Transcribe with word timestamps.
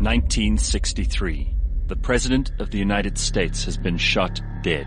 1963. 0.00 1.54
The 1.88 1.96
President 1.96 2.52
of 2.58 2.70
the 2.70 2.78
United 2.78 3.18
States 3.18 3.64
has 3.66 3.76
been 3.76 3.98
shot 3.98 4.40
dead. 4.62 4.86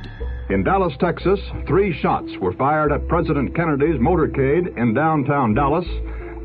In 0.49 0.63
Dallas, 0.63 0.93
Texas, 0.99 1.39
three 1.67 1.93
shots 2.01 2.31
were 2.41 2.53
fired 2.53 2.91
at 2.91 3.07
President 3.07 3.55
Kennedy's 3.55 3.99
motorcade 3.99 4.75
in 4.75 4.95
downtown 4.95 5.53
Dallas. 5.53 5.85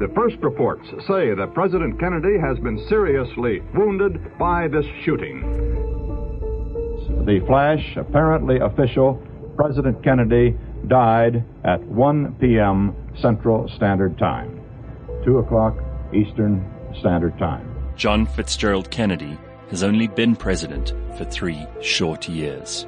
The 0.01 0.13
first 0.15 0.37
reports 0.43 0.87
say 1.07 1.33
that 1.35 1.55
President 1.55 1.99
Kennedy 1.99 2.39
has 2.39 2.59
been 2.59 2.79
seriously 2.91 3.61
wounded 3.75 4.39
by 4.39 4.69
this 4.69 4.85
shooting. 5.03 5.41
The 7.25 7.41
flash, 7.47 7.97
apparently 7.97 8.59
official, 8.59 9.23
President 9.57 10.05
Kennedy 10.05 10.59
died 10.89 11.43
at 11.65 11.83
1 11.85 12.37
p.m. 12.39 12.95
Central 13.23 13.67
Standard 13.77 14.19
Time, 14.19 14.61
2 15.25 15.39
o'clock 15.39 15.75
Eastern 16.13 16.71
Standard 17.01 17.39
Time. 17.39 17.68
John 17.99 18.27
Fitzgerald 18.27 18.93
Kennedy 18.93 19.37
has 19.71 19.83
only 19.83 20.07
been 20.07 20.37
president 20.37 20.93
for 21.17 21.25
three 21.25 21.67
short 21.83 22.29
years. 22.29 22.85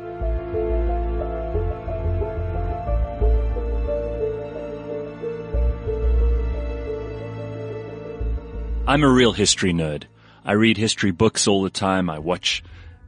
I'm 8.87 9.02
a 9.02 9.09
real 9.09 9.33
history 9.33 9.73
nerd. 9.73 10.05
I 10.45 10.52
read 10.52 10.77
history 10.77 11.11
books 11.11 11.49
all 11.49 11.65
the 11.65 11.71
time. 11.71 12.09
I 12.09 12.21
watch 12.21 12.63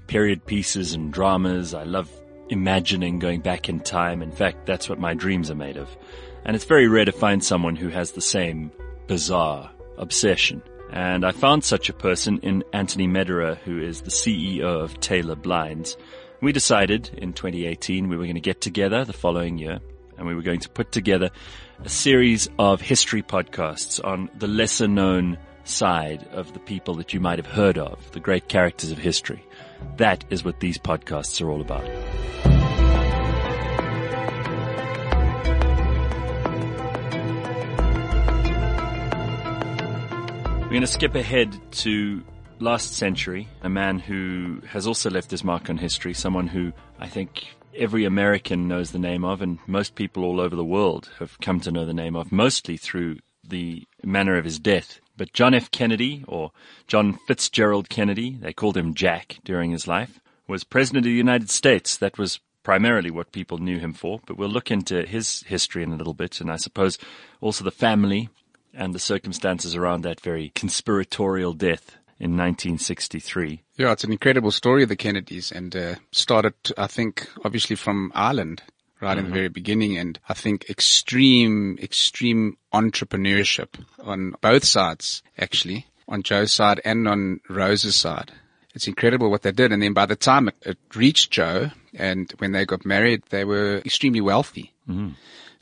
period 0.08 0.44
pieces 0.44 0.94
and 0.94 1.12
dramas. 1.12 1.72
I 1.72 1.84
love 1.84 2.10
imagining 2.48 3.20
going 3.20 3.42
back 3.42 3.68
in 3.68 3.78
time. 3.78 4.22
In 4.22 4.32
fact, 4.32 4.66
that's 4.66 4.88
what 4.88 4.98
my 4.98 5.14
dreams 5.14 5.52
are 5.52 5.54
made 5.54 5.76
of. 5.76 5.88
And 6.44 6.56
it's 6.56 6.64
very 6.64 6.88
rare 6.88 7.04
to 7.04 7.12
find 7.12 7.44
someone 7.44 7.76
who 7.76 7.90
has 7.90 8.10
the 8.10 8.20
same 8.20 8.72
bizarre 9.06 9.70
obsession. 9.98 10.64
And 10.92 11.24
I 11.24 11.32
found 11.32 11.64
such 11.64 11.88
a 11.88 11.94
person 11.94 12.38
in 12.40 12.62
Anthony 12.72 13.08
Medera, 13.08 13.56
who 13.58 13.80
is 13.80 14.02
the 14.02 14.10
CEO 14.10 14.62
of 14.62 15.00
Taylor 15.00 15.34
Blinds. 15.34 15.96
We 16.42 16.52
decided 16.52 17.10
in 17.16 17.32
2018 17.32 18.08
we 18.08 18.16
were 18.16 18.24
going 18.24 18.34
to 18.34 18.40
get 18.40 18.60
together 18.60 19.04
the 19.04 19.12
following 19.12 19.56
year 19.56 19.80
and 20.18 20.26
we 20.26 20.34
were 20.34 20.42
going 20.42 20.60
to 20.60 20.68
put 20.68 20.92
together 20.92 21.30
a 21.82 21.88
series 21.88 22.48
of 22.58 22.80
history 22.80 23.22
podcasts 23.22 24.04
on 24.04 24.28
the 24.36 24.46
lesser 24.46 24.86
known 24.86 25.38
side 25.64 26.26
of 26.32 26.52
the 26.52 26.58
people 26.60 26.94
that 26.96 27.14
you 27.14 27.20
might 27.20 27.38
have 27.38 27.46
heard 27.46 27.78
of, 27.78 28.10
the 28.12 28.20
great 28.20 28.48
characters 28.48 28.90
of 28.90 28.98
history. 28.98 29.42
That 29.96 30.24
is 30.30 30.44
what 30.44 30.60
these 30.60 30.78
podcasts 30.78 31.40
are 31.40 31.50
all 31.50 31.60
about. 31.60 31.88
We're 40.72 40.76
going 40.76 40.86
to 40.86 40.92
skip 40.94 41.14
ahead 41.14 41.60
to 41.72 42.24
last 42.58 42.94
century, 42.94 43.46
a 43.60 43.68
man 43.68 43.98
who 43.98 44.62
has 44.66 44.86
also 44.86 45.10
left 45.10 45.30
his 45.30 45.44
mark 45.44 45.68
on 45.68 45.76
history, 45.76 46.14
someone 46.14 46.46
who 46.46 46.72
I 46.98 47.08
think 47.08 47.44
every 47.76 48.06
American 48.06 48.68
knows 48.68 48.90
the 48.90 48.98
name 48.98 49.22
of, 49.22 49.42
and 49.42 49.58
most 49.66 49.96
people 49.96 50.24
all 50.24 50.40
over 50.40 50.56
the 50.56 50.64
world 50.64 51.10
have 51.18 51.38
come 51.40 51.60
to 51.60 51.70
know 51.70 51.84
the 51.84 51.92
name 51.92 52.16
of, 52.16 52.32
mostly 52.32 52.78
through 52.78 53.18
the 53.46 53.86
manner 54.02 54.38
of 54.38 54.46
his 54.46 54.58
death. 54.58 54.98
But 55.14 55.34
John 55.34 55.52
F. 55.52 55.70
Kennedy, 55.70 56.24
or 56.26 56.52
John 56.86 57.18
Fitzgerald 57.26 57.90
Kennedy, 57.90 58.38
they 58.40 58.54
called 58.54 58.78
him 58.78 58.94
Jack 58.94 59.40
during 59.44 59.72
his 59.72 59.86
life, 59.86 60.20
was 60.48 60.64
President 60.64 61.04
of 61.04 61.10
the 61.10 61.16
United 61.16 61.50
States. 61.50 61.98
That 61.98 62.16
was 62.16 62.40
primarily 62.62 63.10
what 63.10 63.32
people 63.32 63.58
knew 63.58 63.78
him 63.78 63.92
for, 63.92 64.20
but 64.24 64.38
we'll 64.38 64.48
look 64.48 64.70
into 64.70 65.02
his 65.02 65.42
history 65.42 65.82
in 65.82 65.92
a 65.92 65.96
little 65.96 66.14
bit, 66.14 66.40
and 66.40 66.50
I 66.50 66.56
suppose 66.56 66.96
also 67.42 67.62
the 67.62 67.70
family 67.70 68.30
and 68.74 68.94
the 68.94 68.98
circumstances 68.98 69.74
around 69.74 70.02
that 70.02 70.20
very 70.20 70.50
conspiratorial 70.54 71.52
death 71.52 71.96
in 72.18 72.36
1963. 72.36 73.62
Yeah, 73.76 73.92
it's 73.92 74.04
an 74.04 74.12
incredible 74.12 74.52
story 74.52 74.82
of 74.84 74.88
the 74.88 74.96
Kennedys 74.96 75.50
and 75.50 75.74
uh, 75.74 75.94
started, 76.12 76.54
I 76.78 76.86
think, 76.86 77.28
obviously 77.44 77.76
from 77.76 78.12
Ireland 78.14 78.62
right 79.00 79.10
mm-hmm. 79.10 79.18
in 79.18 79.24
the 79.24 79.28
mm-hmm. 79.28 79.34
very 79.34 79.48
beginning. 79.48 79.98
And 79.98 80.18
I 80.28 80.34
think 80.34 80.70
extreme, 80.70 81.78
extreme 81.82 82.56
entrepreneurship 82.72 83.68
on 84.02 84.36
both 84.40 84.64
sides, 84.64 85.22
actually, 85.36 85.86
on 86.08 86.22
Joe's 86.22 86.52
side 86.52 86.80
and 86.84 87.08
on 87.08 87.40
Rose's 87.48 87.96
side. 87.96 88.32
It's 88.74 88.88
incredible 88.88 89.30
what 89.30 89.42
they 89.42 89.52
did. 89.52 89.72
And 89.72 89.82
then 89.82 89.92
by 89.92 90.06
the 90.06 90.16
time 90.16 90.48
it, 90.48 90.54
it 90.62 90.78
reached 90.94 91.30
Joe 91.30 91.70
and 91.94 92.32
when 92.38 92.52
they 92.52 92.64
got 92.64 92.86
married, 92.86 93.24
they 93.30 93.44
were 93.44 93.82
extremely 93.84 94.20
wealthy. 94.20 94.72
Mm-hmm. 94.88 95.10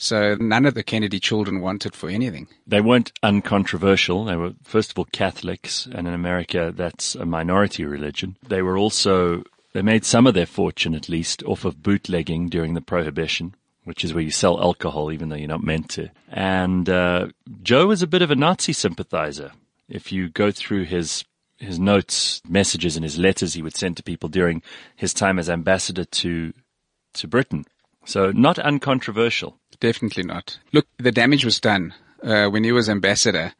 So 0.01 0.35
none 0.41 0.65
of 0.65 0.73
the 0.73 0.83
Kennedy 0.83 1.21
children 1.21 1.61
wanted 1.61 1.95
for 1.95 2.09
anything. 2.09 2.49
They 2.67 2.81
weren't 2.81 3.13
uncontroversial. 3.23 4.25
They 4.25 4.35
were, 4.35 4.55
first 4.65 4.91
of 4.91 4.99
all, 4.99 5.05
Catholics, 5.13 5.87
and 5.93 6.09
in 6.09 6.15
America, 6.15 6.73
that's 6.75 7.15
a 7.15 7.27
minority 7.27 7.85
religion. 7.85 8.37
They 8.49 8.63
were 8.63 8.79
also, 8.79 9.45
they 9.75 9.83
made 9.83 10.07
some 10.07 10.27
of 10.27 10.33
their 10.33 10.47
fortune, 10.47 10.95
at 10.95 11.11
least, 11.11 11.43
off 11.43 11.67
of 11.67 11.83
bootlegging 11.83 12.49
during 12.49 12.73
the 12.73 12.81
Prohibition, 12.81 13.55
which 13.85 14.03
is 14.03 14.15
where 14.15 14.25
you 14.25 14.31
sell 14.31 14.59
alcohol 14.59 15.13
even 15.13 15.29
though 15.29 15.37
you're 15.37 15.49
not 15.49 15.63
meant 15.63 15.91
to. 15.91 16.09
And 16.31 16.89
uh, 16.89 17.29
Joe 17.63 17.89
was 17.89 18.01
a 18.01 18.07
bit 18.07 18.23
of 18.23 18.31
a 18.31 18.37
Nazi 18.37 18.73
sympathizer. 18.73 19.53
If 19.87 20.11
you 20.11 20.31
go 20.31 20.51
through 20.51 20.85
his 20.85 21.25
his 21.59 21.79
notes, 21.79 22.41
messages, 22.49 22.97
and 22.97 23.05
his 23.05 23.19
letters 23.19 23.53
he 23.53 23.61
would 23.61 23.77
send 23.77 23.99
to 23.99 24.03
people 24.03 24.31
during 24.31 24.63
his 24.97 25.13
time 25.13 25.39
as 25.39 25.51
ambassador 25.51 26.07
to 26.07 26.55
to 27.13 27.29
Britain. 27.29 27.67
So 28.05 28.31
not 28.31 28.59
uncontroversial. 28.59 29.59
Definitely 29.79 30.25
not. 30.25 30.59
Look, 30.73 30.87
the 30.99 31.13
damage 31.13 31.45
was 31.45 31.61
done 31.61 31.95
uh, 32.23 32.49
when 32.49 32.65
he 32.65 32.73
was 32.73 32.89
ambassador, 32.89 33.53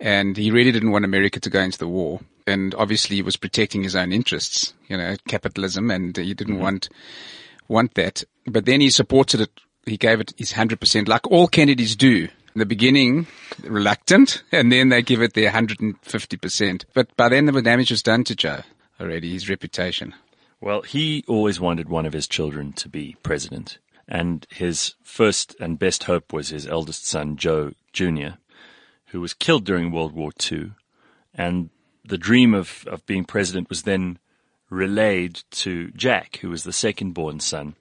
and 0.00 0.36
he 0.36 0.50
really 0.50 0.72
didn't 0.72 0.90
want 0.90 1.04
America 1.04 1.40
to 1.40 1.50
go 1.50 1.60
into 1.60 1.78
the 1.78 1.88
war. 1.88 2.20
And 2.46 2.74
obviously, 2.74 3.16
he 3.16 3.22
was 3.22 3.36
protecting 3.36 3.82
his 3.82 3.96
own 3.96 4.12
interests, 4.12 4.74
you 4.88 4.96
know, 4.96 5.16
capitalism, 5.28 5.90
and 5.90 6.16
he 6.16 6.34
didn't 6.34 6.54
mm-hmm. 6.54 6.62
want 6.62 6.88
want 7.68 7.94
that. 7.94 8.24
But 8.46 8.66
then 8.66 8.80
he 8.80 8.90
supported 8.90 9.40
it. 9.40 9.50
He 9.86 9.96
gave 9.96 10.20
it 10.20 10.34
his 10.36 10.52
hundred 10.52 10.80
percent, 10.80 11.08
like 11.08 11.26
all 11.30 11.48
Kennedys 11.48 11.96
do. 11.96 12.28
In 12.54 12.60
the 12.60 12.66
beginning, 12.66 13.26
reluctant, 13.64 14.44
and 14.52 14.70
then 14.70 14.88
they 14.88 15.02
give 15.02 15.20
it 15.20 15.34
their 15.34 15.50
150%. 15.50 16.84
But 16.94 17.16
by 17.16 17.28
then 17.28 17.46
the 17.46 17.60
damage 17.60 17.90
was 17.90 18.00
done 18.00 18.22
to 18.24 18.36
Joe 18.36 18.60
already, 19.00 19.32
his 19.32 19.50
reputation. 19.50 20.14
Well, 20.64 20.80
he 20.80 21.22
always 21.28 21.60
wanted 21.60 21.90
one 21.90 22.06
of 22.06 22.14
his 22.14 22.26
children 22.26 22.72
to 22.72 22.88
be 22.88 23.16
president. 23.22 23.76
And 24.08 24.46
his 24.48 24.94
first 25.02 25.54
and 25.60 25.78
best 25.78 26.04
hope 26.04 26.32
was 26.32 26.48
his 26.48 26.66
eldest 26.66 27.06
son, 27.06 27.36
Joe 27.36 27.72
Jr., 27.92 28.38
who 29.08 29.20
was 29.20 29.34
killed 29.34 29.66
during 29.66 29.92
World 29.92 30.14
War 30.14 30.30
II. 30.50 30.72
And 31.34 31.68
the 32.02 32.16
dream 32.16 32.54
of, 32.54 32.86
of 32.86 33.04
being 33.04 33.26
president 33.26 33.68
was 33.68 33.82
then 33.82 34.18
relayed 34.70 35.42
to 35.50 35.90
Jack, 35.90 36.38
who 36.40 36.48
was 36.48 36.64
the 36.64 36.72
second 36.72 37.12
born 37.12 37.40
son. 37.40 37.76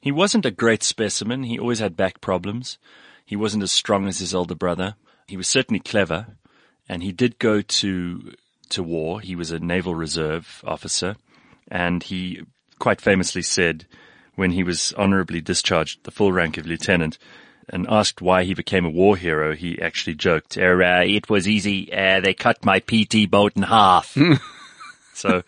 He 0.00 0.12
wasn't 0.12 0.46
a 0.46 0.52
great 0.52 0.84
specimen. 0.84 1.42
He 1.42 1.58
always 1.58 1.80
had 1.80 1.96
back 1.96 2.20
problems. 2.20 2.78
He 3.26 3.34
wasn't 3.34 3.64
as 3.64 3.72
strong 3.72 4.06
as 4.06 4.20
his 4.20 4.32
older 4.32 4.54
brother. 4.54 4.94
He 5.26 5.36
was 5.36 5.48
certainly 5.48 5.80
clever, 5.80 6.28
and 6.88 7.02
he 7.02 7.10
did 7.10 7.40
go 7.40 7.62
to 7.62 8.32
to 8.68 8.82
war. 8.84 9.20
He 9.20 9.34
was 9.34 9.50
a 9.50 9.58
naval 9.58 9.96
reserve 9.96 10.62
officer, 10.64 11.16
and 11.70 12.02
he 12.02 12.42
quite 12.78 13.00
famously 13.00 13.42
said 13.42 13.86
when 14.34 14.52
he 14.52 14.62
was 14.62 14.92
honorably 14.96 15.40
discharged 15.40 16.04
the 16.04 16.10
full 16.10 16.32
rank 16.32 16.56
of 16.56 16.66
lieutenant 16.66 17.18
and 17.68 17.86
asked 17.88 18.22
why 18.22 18.44
he 18.44 18.54
became 18.54 18.84
a 18.84 18.90
war 18.90 19.16
hero, 19.16 19.54
he 19.54 19.80
actually 19.80 20.14
joked, 20.14 20.56
er, 20.56 20.82
uh, 20.82 21.04
it 21.04 21.28
was 21.28 21.46
easy. 21.46 21.92
Uh, 21.92 22.20
they 22.20 22.32
cut 22.32 22.64
my 22.64 22.80
PT 22.80 23.30
boat 23.30 23.52
in 23.56 23.62
half. 23.62 24.16
so 25.14 25.42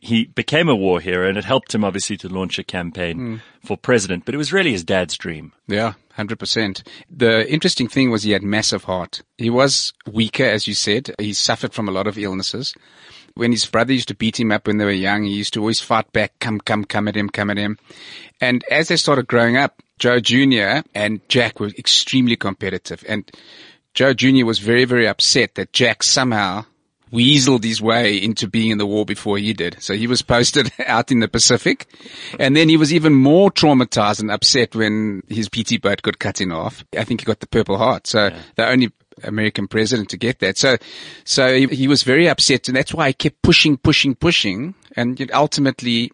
he 0.00 0.24
became 0.24 0.68
a 0.68 0.74
war 0.74 1.00
hero 1.00 1.28
and 1.28 1.36
it 1.36 1.44
helped 1.44 1.74
him 1.74 1.84
obviously 1.84 2.16
to 2.16 2.28
launch 2.28 2.58
a 2.58 2.64
campaign 2.64 3.18
mm. 3.18 3.40
for 3.64 3.76
president, 3.76 4.24
but 4.24 4.34
it 4.34 4.38
was 4.38 4.52
really 4.52 4.72
his 4.72 4.82
dad's 4.82 5.16
dream. 5.16 5.52
Yeah, 5.68 5.94
100%. 6.18 6.82
The 7.10 7.48
interesting 7.50 7.88
thing 7.88 8.10
was 8.10 8.22
he 8.22 8.32
had 8.32 8.42
massive 8.42 8.84
heart. 8.84 9.22
He 9.38 9.50
was 9.50 9.92
weaker, 10.10 10.44
as 10.44 10.66
you 10.66 10.74
said. 10.74 11.14
He 11.18 11.34
suffered 11.34 11.74
from 11.74 11.88
a 11.88 11.92
lot 11.92 12.06
of 12.06 12.18
illnesses 12.18 12.74
when 13.34 13.52
his 13.52 13.66
brother 13.66 13.92
used 13.92 14.08
to 14.08 14.14
beat 14.14 14.38
him 14.38 14.52
up 14.52 14.66
when 14.66 14.78
they 14.78 14.84
were 14.84 14.90
young, 14.90 15.24
he 15.24 15.32
used 15.32 15.54
to 15.54 15.60
always 15.60 15.80
fight 15.80 16.12
back, 16.12 16.38
come, 16.40 16.60
come, 16.60 16.84
come 16.84 17.08
at 17.08 17.16
him, 17.16 17.28
come 17.28 17.50
at 17.50 17.56
him. 17.56 17.78
And 18.40 18.64
as 18.70 18.88
they 18.88 18.96
started 18.96 19.28
growing 19.28 19.56
up, 19.56 19.82
Joe 19.98 20.20
Jr. 20.20 20.80
and 20.94 21.20
Jack 21.28 21.60
were 21.60 21.68
extremely 21.68 22.36
competitive. 22.36 23.04
And 23.08 23.30
Joe 23.94 24.14
Jr. 24.14 24.46
was 24.46 24.58
very, 24.58 24.84
very 24.84 25.06
upset 25.06 25.54
that 25.56 25.72
Jack 25.72 26.02
somehow 26.02 26.64
weaseled 27.12 27.64
his 27.64 27.82
way 27.82 28.16
into 28.16 28.46
being 28.46 28.70
in 28.70 28.78
the 28.78 28.86
war 28.86 29.04
before 29.04 29.36
he 29.36 29.52
did. 29.52 29.76
So 29.80 29.94
he 29.94 30.06
was 30.06 30.22
posted 30.22 30.72
out 30.86 31.10
in 31.10 31.20
the 31.20 31.28
Pacific. 31.28 31.86
And 32.38 32.56
then 32.56 32.68
he 32.68 32.76
was 32.76 32.94
even 32.94 33.14
more 33.14 33.50
traumatized 33.50 34.20
and 34.20 34.30
upset 34.30 34.74
when 34.74 35.22
his 35.28 35.48
PT 35.48 35.80
boat 35.82 36.02
got 36.02 36.18
cut 36.18 36.40
in 36.40 36.50
half. 36.50 36.84
I 36.96 37.04
think 37.04 37.20
he 37.20 37.24
got 37.24 37.40
the 37.40 37.48
Purple 37.48 37.78
Heart. 37.78 38.06
So 38.06 38.28
yeah. 38.28 38.38
the 38.56 38.68
only 38.68 38.92
American 39.24 39.68
president 39.68 40.08
to 40.10 40.16
get 40.16 40.38
that. 40.40 40.58
So, 40.58 40.76
so 41.24 41.54
he, 41.54 41.66
he 41.66 41.88
was 41.88 42.02
very 42.02 42.28
upset 42.28 42.68
and 42.68 42.76
that's 42.76 42.94
why 42.94 43.08
he 43.08 43.12
kept 43.14 43.42
pushing, 43.42 43.76
pushing, 43.76 44.14
pushing 44.14 44.74
and 44.96 45.30
ultimately 45.32 46.10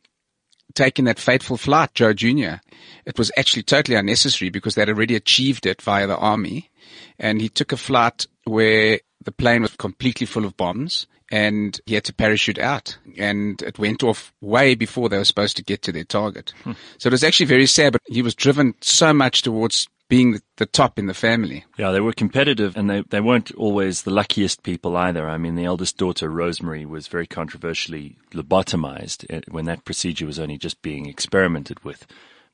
taking 0.75 1.07
that 1.07 1.19
fateful 1.19 1.57
flight, 1.57 1.95
Joe 1.95 2.13
Jr. 2.13 2.57
It 3.05 3.19
was 3.19 3.33
actually 3.37 3.63
totally 3.63 3.97
unnecessary 3.97 4.51
because 4.51 4.75
they'd 4.75 4.89
already 4.89 5.15
achieved 5.15 5.67
it 5.67 5.83
via 5.83 6.07
the 6.07 6.17
army 6.17 6.71
and 7.19 7.41
he 7.41 7.49
took 7.49 7.73
a 7.73 7.77
flight 7.77 8.27
where 8.45 9.01
the 9.25 9.33
plane 9.33 9.63
was 9.63 9.75
completely 9.77 10.27
full 10.27 10.45
of 10.45 10.57
bombs 10.57 11.07
and 11.31 11.81
he 11.87 11.95
had 11.95 12.05
to 12.05 12.15
parachute 12.15 12.59
out 12.59 12.99
and 13.19 13.61
it 13.63 13.79
went 13.79 14.03
off 14.03 14.33
way 14.41 14.75
before 14.75 15.09
they 15.09 15.19
were 15.19 15.25
supposed 15.25 15.57
to 15.57 15.65
get 15.65 15.83
to 15.83 15.93
their 15.93 16.05
target. 16.05 16.53
Hmm. 16.63 16.73
So 16.99 17.09
it 17.09 17.13
was 17.13 17.25
actually 17.25 17.47
very 17.47 17.67
sad, 17.67 17.93
but 17.93 18.03
he 18.07 18.23
was 18.23 18.35
driven 18.35 18.75
so 18.81 19.13
much 19.13 19.43
towards 19.43 19.89
being 20.09 20.41
the 20.57 20.67
top 20.67 20.99
in 20.99 21.07
the 21.07 21.15
family. 21.15 21.65
Yeah, 21.77 21.91
they 21.91 22.01
were 22.01 22.13
competitive 22.13 22.77
and 22.77 22.89
they, 22.89 23.03
they 23.03 23.21
weren't 23.21 23.53
always 23.53 24.03
the 24.03 24.13
luckiest 24.13 24.63
people 24.63 24.97
either. 24.97 25.29
I 25.29 25.37
mean, 25.37 25.57
the 25.57 25.65
eldest 25.65 25.97
daughter, 25.97 26.29
Rosemary, 26.29 26.87
was 26.87 27.09
very 27.09 27.27
controversially 27.27 28.17
lobotomized 28.33 29.27
eh, 29.29 29.41
when 29.51 29.65
that 29.65 29.85
procedure 29.85 30.27
was 30.27 30.39
only 30.39 30.59
just 30.59 30.81
being 30.83 31.07
experimented 31.07 31.83
with 31.85 32.07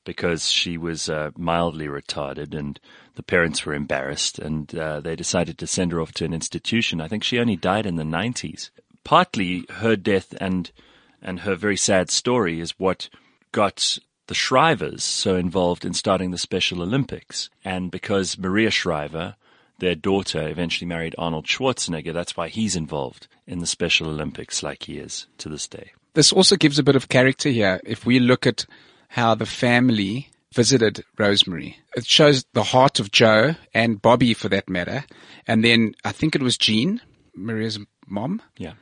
because 0.04 0.50
she 0.50 0.76
was 0.76 1.08
uh, 1.08 1.30
mildly 1.36 1.86
retarded 1.86 2.54
and 2.54 2.80
the 3.14 3.22
parents 3.22 3.64
were 3.64 3.74
embarrassed 3.74 4.38
and 4.38 4.74
uh, 4.74 5.00
they 5.00 5.14
decided 5.14 5.58
to 5.58 5.66
send 5.66 5.92
her 5.92 6.00
off 6.00 6.12
to 6.12 6.24
an 6.24 6.34
institution. 6.34 7.00
I 7.00 7.08
think 7.08 7.22
she 7.22 7.38
only 7.38 7.56
died 7.56 7.86
in 7.86 7.96
the 7.96 8.02
90s. 8.02 8.70
Partly 9.04 9.64
her 9.68 9.96
death 9.96 10.34
and 10.40 10.70
and 11.24 11.40
her 11.40 11.54
very 11.54 11.76
sad 11.76 12.10
story 12.10 12.58
is 12.58 12.78
what 12.80 13.08
got 13.52 13.98
the 14.32 14.36
Shrivers 14.36 15.02
so 15.02 15.36
involved 15.36 15.84
in 15.84 15.92
starting 15.92 16.30
the 16.30 16.38
Special 16.38 16.80
Olympics. 16.80 17.50
And 17.66 17.90
because 17.90 18.38
Maria 18.38 18.70
Shriver, 18.70 19.36
their 19.78 19.94
daughter, 19.94 20.48
eventually 20.48 20.88
married 20.88 21.14
Arnold 21.18 21.44
Schwarzenegger, 21.44 22.14
that's 22.14 22.34
why 22.34 22.48
he's 22.48 22.74
involved 22.74 23.28
in 23.46 23.58
the 23.58 23.66
Special 23.66 24.08
Olympics 24.08 24.62
like 24.62 24.84
he 24.84 24.96
is 24.96 25.26
to 25.36 25.50
this 25.50 25.68
day. 25.68 25.92
This 26.14 26.32
also 26.32 26.56
gives 26.56 26.78
a 26.78 26.82
bit 26.82 26.96
of 26.96 27.10
character 27.10 27.50
here. 27.50 27.78
If 27.84 28.06
we 28.06 28.20
look 28.20 28.46
at 28.46 28.64
how 29.08 29.34
the 29.34 29.44
family 29.44 30.30
visited 30.54 31.04
Rosemary. 31.18 31.76
It 31.94 32.06
shows 32.06 32.46
the 32.54 32.62
heart 32.62 33.00
of 33.00 33.12
Joe 33.12 33.56
and 33.74 34.00
Bobby 34.00 34.32
for 34.32 34.48
that 34.48 34.66
matter. 34.66 35.04
And 35.46 35.62
then 35.62 35.94
I 36.06 36.12
think 36.12 36.34
it 36.34 36.42
was 36.42 36.56
Jean, 36.56 37.02
Maria's 37.34 37.78
mom. 38.06 38.40
Yeah. 38.56 38.72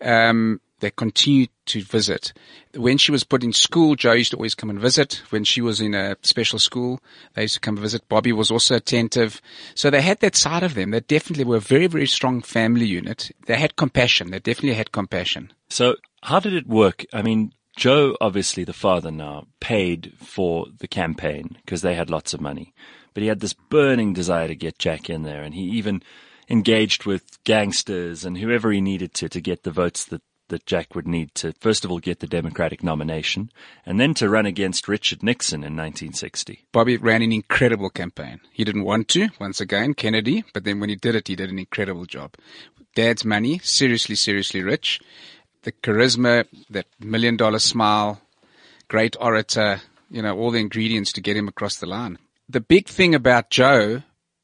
Um, 0.00 0.60
they 0.78 0.92
continued 0.92 1.50
to 1.72 1.82
visit. 1.82 2.32
When 2.74 2.98
she 2.98 3.12
was 3.12 3.24
put 3.24 3.44
in 3.44 3.52
school, 3.52 3.96
Joe 3.96 4.12
used 4.12 4.30
to 4.30 4.36
always 4.36 4.54
come 4.54 4.70
and 4.70 4.80
visit. 4.80 5.22
When 5.30 5.44
she 5.44 5.60
was 5.60 5.80
in 5.80 5.94
a 5.94 6.16
special 6.22 6.58
school, 6.58 7.00
they 7.34 7.42
used 7.42 7.54
to 7.54 7.60
come 7.60 7.76
visit. 7.76 8.08
Bobby 8.08 8.32
was 8.32 8.50
also 8.50 8.76
attentive. 8.76 9.40
So 9.74 9.90
they 9.90 10.02
had 10.02 10.20
that 10.20 10.36
side 10.36 10.62
of 10.62 10.74
them. 10.74 10.90
They 10.90 11.00
definitely 11.00 11.44
were 11.44 11.56
a 11.56 11.60
very, 11.60 11.86
very 11.86 12.06
strong 12.06 12.42
family 12.42 12.86
unit. 12.86 13.30
They 13.46 13.56
had 13.56 13.76
compassion. 13.76 14.30
They 14.30 14.38
definitely 14.38 14.74
had 14.74 14.92
compassion. 14.92 15.52
So 15.68 15.96
how 16.22 16.40
did 16.40 16.54
it 16.54 16.66
work? 16.66 17.04
I 17.12 17.22
mean, 17.22 17.52
Joe, 17.76 18.16
obviously 18.20 18.64
the 18.64 18.72
father 18.72 19.10
now, 19.10 19.46
paid 19.60 20.12
for 20.18 20.66
the 20.78 20.88
campaign 20.88 21.56
because 21.64 21.82
they 21.82 21.94
had 21.94 22.10
lots 22.10 22.34
of 22.34 22.40
money. 22.40 22.74
But 23.14 23.22
he 23.22 23.28
had 23.28 23.40
this 23.40 23.54
burning 23.54 24.12
desire 24.12 24.48
to 24.48 24.54
get 24.54 24.78
Jack 24.78 25.10
in 25.10 25.22
there 25.22 25.42
and 25.42 25.54
he 25.54 25.62
even 25.62 26.02
engaged 26.48 27.06
with 27.06 27.42
gangsters 27.44 28.24
and 28.24 28.36
whoever 28.36 28.70
he 28.72 28.80
needed 28.80 29.14
to 29.14 29.28
to 29.28 29.40
get 29.40 29.62
the 29.62 29.70
votes 29.70 30.04
that, 30.06 30.22
that 30.48 30.66
Jack 30.66 30.94
would 30.94 31.08
need 31.08 31.34
to, 31.36 31.52
first 31.60 31.84
of 31.84 31.90
all, 31.90 31.98
get 31.98 32.20
the 32.20 32.26
Democratic 32.26 32.82
nomination 32.82 33.50
and 33.86 33.98
then 33.98 34.14
to 34.14 34.28
run 34.28 34.46
against 34.46 34.88
Richard 34.88 35.22
Nixon 35.22 35.60
in 35.60 35.76
1960. 35.76 36.64
Bobby 36.72 36.96
ran 36.96 37.22
an 37.22 37.32
incredible 37.32 37.90
campaign. 37.90 38.40
He 38.52 38.64
didn't 38.64 38.84
want 38.84 39.08
to, 39.08 39.28
once 39.40 39.60
again, 39.60 39.94
Kennedy, 39.94 40.44
but 40.52 40.64
then 40.64 40.80
when 40.80 40.90
he 40.90 40.96
did 40.96 41.14
it, 41.14 41.28
he 41.28 41.36
did 41.36 41.50
an 41.50 41.58
incredible 41.58 42.04
job. 42.04 42.34
Dad's 42.94 43.24
money, 43.24 43.58
seriously, 43.60 44.14
seriously 44.14 44.62
rich 44.62 45.00
the 45.62 45.72
charisma, 45.72 46.46
that 46.70 46.86
million 47.00 47.36
dollar 47.36 47.58
smile, 47.58 48.20
great 48.88 49.16
orator, 49.20 49.80
you 50.10 50.22
know, 50.22 50.36
all 50.36 50.50
the 50.50 50.60
ingredients 50.60 51.12
to 51.12 51.20
get 51.20 51.36
him 51.36 51.48
across 51.48 51.76
the 51.76 51.86
line. 51.86 52.18
The 52.48 52.60
big 52.60 52.88
thing 52.88 53.14
about 53.14 53.50
Joe, 53.50 54.02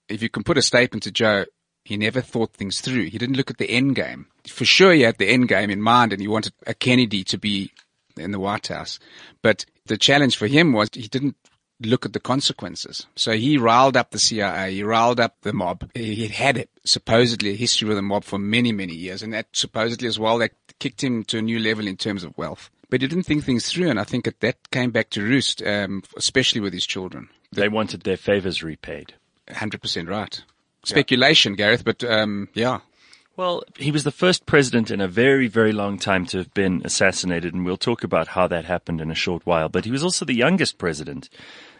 if 0.08 0.22
you 0.22 0.28
can 0.28 0.44
put 0.44 0.58
a 0.58 0.62
statement 0.62 1.02
to 1.04 1.10
Joe, 1.10 1.44
he 1.84 1.96
never 1.96 2.20
thought 2.20 2.54
things 2.54 2.80
through. 2.80 3.04
He 3.04 3.18
didn't 3.18 3.36
look 3.36 3.50
at 3.50 3.58
the 3.58 3.70
end 3.70 3.96
game. 3.96 4.26
For 4.48 4.64
sure, 4.64 4.92
he 4.92 5.02
had 5.02 5.18
the 5.18 5.28
end 5.28 5.48
game 5.48 5.70
in 5.70 5.82
mind 5.82 6.12
and 6.12 6.20
he 6.20 6.28
wanted 6.28 6.52
a 6.66 6.74
Kennedy 6.74 7.24
to 7.24 7.38
be 7.38 7.72
in 8.16 8.32
the 8.32 8.40
White 8.40 8.68
House. 8.68 8.98
But 9.42 9.64
the 9.86 9.96
challenge 9.96 10.36
for 10.36 10.46
him 10.46 10.72
was 10.72 10.90
he 10.92 11.08
didn't 11.08 11.36
look 11.80 12.04
at 12.04 12.12
the 12.12 12.20
consequences. 12.20 13.06
So 13.14 13.32
he 13.32 13.56
riled 13.56 13.96
up 13.96 14.10
the 14.10 14.18
CIA, 14.18 14.74
he 14.74 14.82
riled 14.82 15.20
up 15.20 15.36
the 15.42 15.52
mob. 15.52 15.88
He 15.94 16.26
had 16.28 16.68
supposedly 16.84 17.50
a 17.50 17.56
history 17.56 17.88
with 17.88 17.96
the 17.96 18.02
mob 18.02 18.24
for 18.24 18.38
many, 18.38 18.72
many 18.72 18.94
years, 18.94 19.22
and 19.22 19.32
that 19.32 19.46
supposedly 19.52 20.08
as 20.08 20.18
well, 20.18 20.38
that 20.38 20.52
kicked 20.78 21.02
him 21.02 21.24
to 21.24 21.38
a 21.38 21.42
new 21.42 21.58
level 21.58 21.86
in 21.86 21.96
terms 21.96 22.24
of 22.24 22.36
wealth. 22.36 22.70
But 22.90 23.02
he 23.02 23.08
didn't 23.08 23.24
think 23.24 23.44
things 23.44 23.70
through, 23.70 23.90
and 23.90 24.00
I 24.00 24.04
think 24.04 24.24
that, 24.24 24.40
that 24.40 24.70
came 24.70 24.90
back 24.90 25.10
to 25.10 25.22
roost, 25.22 25.62
um, 25.62 26.02
especially 26.16 26.60
with 26.60 26.72
his 26.72 26.86
children. 26.86 27.28
They 27.52 27.68
wanted 27.68 28.02
their 28.02 28.16
favors 28.16 28.62
repaid. 28.62 29.14
100% 29.48 30.08
right. 30.08 30.42
Speculation, 30.84 31.52
yeah. 31.52 31.56
Gareth, 31.56 31.84
but 31.84 32.02
um, 32.04 32.48
yeah. 32.54 32.80
Well, 33.38 33.62
he 33.76 33.92
was 33.92 34.02
the 34.02 34.10
first 34.10 34.46
president 34.46 34.90
in 34.90 35.00
a 35.00 35.06
very, 35.06 35.46
very 35.46 35.70
long 35.70 35.96
time 35.96 36.26
to 36.26 36.38
have 36.38 36.52
been 36.54 36.82
assassinated, 36.84 37.54
and 37.54 37.64
we'll 37.64 37.76
talk 37.76 38.02
about 38.02 38.26
how 38.26 38.48
that 38.48 38.64
happened 38.64 39.00
in 39.00 39.12
a 39.12 39.14
short 39.14 39.46
while. 39.46 39.68
But 39.68 39.84
he 39.84 39.92
was 39.92 40.02
also 40.02 40.24
the 40.24 40.34
youngest 40.34 40.76
president. 40.76 41.28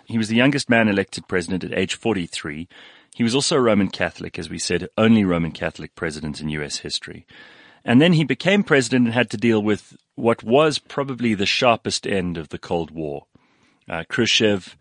He 0.05 0.19
was 0.19 0.29
the 0.29 0.37
youngest 0.37 0.71
man 0.71 0.87
elected 0.87 1.27
president 1.27 1.65
at 1.65 1.77
age 1.77 1.97
43. 1.97 2.69
He 3.17 3.23
was 3.25 3.35
also 3.35 3.57
a 3.57 3.61
Roman 3.61 3.89
Catholic, 3.89 4.39
as 4.39 4.49
we 4.49 4.61
said, 4.61 4.89
only 4.97 5.25
Roman 5.25 5.51
Catholic 5.51 5.97
president 5.97 6.41
in 6.41 6.49
US 6.51 6.77
history. 6.77 7.27
And 7.85 8.01
then 8.01 8.13
he 8.13 8.23
became 8.23 8.63
president 8.63 9.07
and 9.07 9.15
had 9.15 9.31
to 9.31 9.37
deal 9.37 9.61
with 9.61 9.97
what 10.15 10.45
was 10.45 10.79
probably 10.79 11.35
the 11.35 11.45
sharpest 11.45 12.07
end 12.07 12.39
of 12.39 12.51
the 12.51 12.59
Cold 12.59 12.93
War. 12.93 13.27
Uh, 13.91 14.05
Khrushchev 14.09 14.77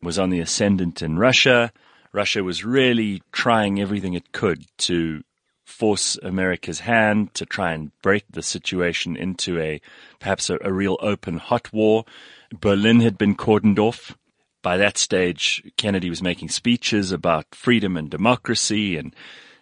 was 0.00 0.16
on 0.16 0.30
the 0.30 0.38
ascendant 0.38 1.02
in 1.02 1.18
Russia. 1.18 1.72
Russia 2.12 2.44
was 2.44 2.64
really 2.64 3.20
trying 3.32 3.80
everything 3.80 4.14
it 4.14 4.30
could 4.30 4.64
to 4.78 5.24
force 5.70 6.18
America's 6.22 6.80
hand 6.80 7.34
to 7.34 7.46
try 7.46 7.72
and 7.72 7.90
break 8.02 8.24
the 8.30 8.42
situation 8.42 9.16
into 9.16 9.58
a 9.58 9.80
perhaps 10.18 10.50
a, 10.50 10.58
a 10.62 10.72
real 10.72 10.98
open 11.00 11.38
hot 11.38 11.72
war. 11.72 12.04
Berlin 12.52 13.00
had 13.00 13.16
been 13.16 13.36
cordoned 13.36 13.78
off 13.78 14.16
by 14.62 14.76
that 14.76 14.98
stage, 14.98 15.62
Kennedy 15.76 16.10
was 16.10 16.22
making 16.22 16.50
speeches 16.50 17.12
about 17.12 17.54
freedom 17.54 17.96
and 17.96 18.10
democracy 18.10 18.96
and 18.96 19.14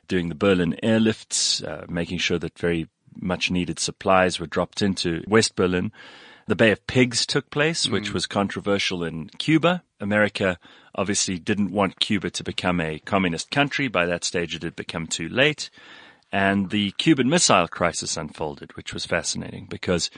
doing 0.08 0.28
the 0.28 0.34
Berlin 0.34 0.76
airlifts, 0.82 1.62
uh, 1.66 1.84
making 1.88 2.18
sure 2.18 2.38
that 2.38 2.58
very 2.58 2.88
much 3.14 3.50
needed 3.50 3.78
supplies 3.78 4.40
were 4.40 4.46
dropped 4.46 4.82
into 4.82 5.22
West 5.26 5.54
Berlin. 5.54 5.92
The 6.48 6.56
Bay 6.56 6.70
of 6.70 6.86
Pigs 6.86 7.26
took 7.26 7.50
place, 7.50 7.86
mm. 7.86 7.92
which 7.92 8.14
was 8.14 8.24
controversial 8.24 9.04
in 9.04 9.28
Cuba. 9.36 9.82
America 10.00 10.58
obviously 10.94 11.38
didn't 11.38 11.72
want 11.72 12.00
Cuba 12.00 12.30
to 12.30 12.42
become 12.42 12.80
a 12.80 13.00
communist 13.00 13.50
country. 13.50 13.86
By 13.88 14.06
that 14.06 14.24
stage, 14.24 14.54
it 14.54 14.62
had 14.62 14.74
become 14.74 15.06
too 15.06 15.28
late. 15.28 15.68
And 16.32 16.70
the 16.70 16.92
Cuban 16.92 17.28
Missile 17.28 17.68
Crisis 17.68 18.16
unfolded, 18.16 18.74
which 18.78 18.94
was 18.94 19.04
fascinating 19.04 19.66
because 19.68 20.10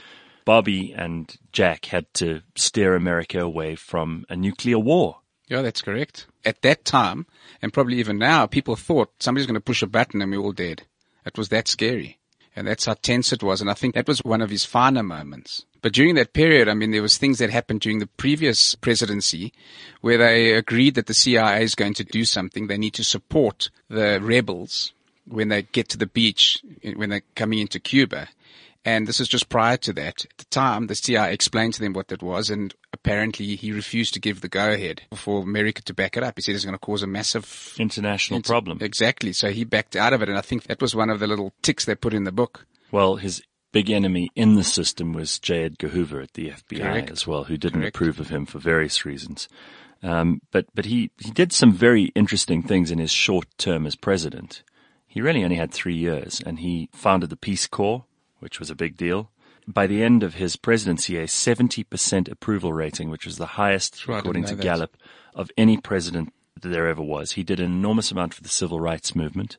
Bobby 0.45 0.93
and 0.93 1.35
Jack 1.51 1.87
had 1.87 2.05
to 2.13 2.43
steer 2.55 2.95
America 2.95 3.41
away 3.41 3.75
from 3.75 4.25
a 4.29 4.37
nuclear 4.37 4.79
war. 4.79 5.19
Yeah, 5.49 5.61
that's 5.61 5.81
correct. 5.81 6.27
At 6.45 6.61
that 6.61 6.85
time, 6.85 7.25
and 7.61 7.73
probably 7.73 7.97
even 7.97 8.17
now, 8.17 8.45
people 8.45 8.77
thought 8.77 9.11
somebody's 9.19 9.47
going 9.47 9.55
to 9.55 9.59
push 9.59 9.81
a 9.81 9.87
button 9.87 10.21
and 10.21 10.31
we're 10.31 10.39
all 10.39 10.53
dead. 10.53 10.83
It 11.25 11.37
was 11.37 11.49
that 11.49 11.67
scary. 11.67 12.19
And 12.55 12.67
that's 12.67 12.85
how 12.85 12.95
tense 12.95 13.31
it 13.31 13.43
was. 13.43 13.61
And 13.61 13.69
I 13.69 13.73
think 13.73 13.95
that 13.95 14.07
was 14.07 14.19
one 14.19 14.41
of 14.41 14.49
his 14.49 14.65
finer 14.65 15.03
moments. 15.03 15.65
But 15.81 15.93
during 15.93 16.15
that 16.15 16.33
period, 16.33 16.67
I 16.67 16.73
mean, 16.73 16.91
there 16.91 17.01
was 17.01 17.17
things 17.17 17.39
that 17.39 17.49
happened 17.49 17.81
during 17.81 17.99
the 17.99 18.07
previous 18.07 18.75
presidency 18.75 19.53
where 20.01 20.17
they 20.17 20.53
agreed 20.53 20.95
that 20.95 21.07
the 21.07 21.13
CIA 21.13 21.63
is 21.63 21.75
going 21.75 21.93
to 21.95 22.03
do 22.03 22.25
something. 22.25 22.67
They 22.67 22.77
need 22.77 22.93
to 22.95 23.03
support 23.03 23.69
the 23.89 24.19
rebels 24.21 24.93
when 25.25 25.47
they 25.47 25.63
get 25.63 25.89
to 25.89 25.97
the 25.97 26.05
beach, 26.05 26.61
when 26.95 27.09
they're 27.09 27.23
coming 27.35 27.59
into 27.59 27.79
Cuba. 27.79 28.27
And 28.83 29.07
this 29.07 29.19
is 29.19 29.27
just 29.27 29.47
prior 29.49 29.77
to 29.77 29.93
that. 29.93 30.25
At 30.25 30.37
the 30.37 30.45
time, 30.45 30.87
the 30.87 30.95
CIA 30.95 31.33
explained 31.33 31.75
to 31.75 31.81
them 31.81 31.93
what 31.93 32.07
that 32.07 32.23
was, 32.23 32.49
and 32.49 32.73
apparently 32.91 33.55
he 33.55 33.71
refused 33.71 34.15
to 34.15 34.19
give 34.19 34.41
the 34.41 34.47
go-ahead 34.47 35.03
for 35.13 35.43
America 35.43 35.83
to 35.83 35.93
back 35.93 36.17
it 36.17 36.23
up. 36.23 36.33
He 36.35 36.41
said 36.41 36.55
it's 36.55 36.65
going 36.65 36.73
to 36.73 36.79
cause 36.79 37.03
a 37.03 37.07
massive 37.07 37.75
international 37.77 38.37
inter- 38.37 38.51
problem. 38.53 38.79
Exactly. 38.81 39.33
So 39.33 39.51
he 39.51 39.65
backed 39.65 39.95
out 39.95 40.13
of 40.13 40.23
it, 40.23 40.29
and 40.29 40.37
I 40.37 40.41
think 40.41 40.63
that 40.63 40.81
was 40.81 40.95
one 40.95 41.11
of 41.11 41.19
the 41.19 41.27
little 41.27 41.53
ticks 41.61 41.85
they 41.85 41.93
put 41.93 42.13
in 42.15 42.23
the 42.23 42.31
book. 42.31 42.65
Well, 42.91 43.17
his 43.17 43.43
big 43.71 43.91
enemy 43.91 44.31
in 44.35 44.55
the 44.55 44.63
system 44.63 45.13
was 45.13 45.37
J. 45.37 45.65
Edgar 45.65 45.89
Hoover 45.89 46.19
at 46.21 46.33
the 46.33 46.49
FBI 46.49 46.81
Correct. 46.81 47.11
as 47.11 47.27
well, 47.27 47.43
who 47.43 47.57
didn't 47.57 47.81
Correct. 47.81 47.95
approve 47.95 48.19
of 48.19 48.29
him 48.29 48.45
for 48.47 48.57
various 48.57 49.05
reasons. 49.05 49.47
Um, 50.03 50.41
but 50.51 50.65
but 50.73 50.85
he, 50.85 51.11
he 51.19 51.29
did 51.29 51.53
some 51.53 51.71
very 51.71 52.05
interesting 52.15 52.63
things 52.63 52.89
in 52.89 52.97
his 52.97 53.11
short 53.11 53.45
term 53.59 53.85
as 53.85 53.95
president. 53.95 54.63
He 55.05 55.21
really 55.21 55.43
only 55.43 55.57
had 55.57 55.71
three 55.71 55.95
years, 55.95 56.41
and 56.43 56.59
he 56.59 56.89
founded 56.93 57.29
the 57.29 57.35
Peace 57.37 57.67
Corps 57.67 58.05
which 58.41 58.59
was 58.59 58.69
a 58.69 58.75
big 58.75 58.97
deal. 58.97 59.31
By 59.67 59.87
the 59.87 60.03
end 60.03 60.23
of 60.23 60.35
his 60.35 60.55
presidency, 60.55 61.17
a 61.17 61.25
70% 61.25 62.31
approval 62.31 62.73
rating, 62.73 63.09
which 63.09 63.25
was 63.25 63.37
the 63.37 63.45
highest, 63.45 64.03
according 64.07 64.45
to 64.45 64.55
that. 64.55 64.63
Gallup, 64.63 64.97
of 65.35 65.51
any 65.55 65.77
president 65.77 66.33
that 66.61 66.69
there 66.69 66.87
ever 66.87 67.01
was. 67.01 67.33
He 67.33 67.43
did 67.43 67.59
an 67.59 67.65
enormous 67.65 68.11
amount 68.11 68.33
for 68.33 68.41
the 68.41 68.49
civil 68.49 68.79
rights 68.79 69.15
movement. 69.15 69.57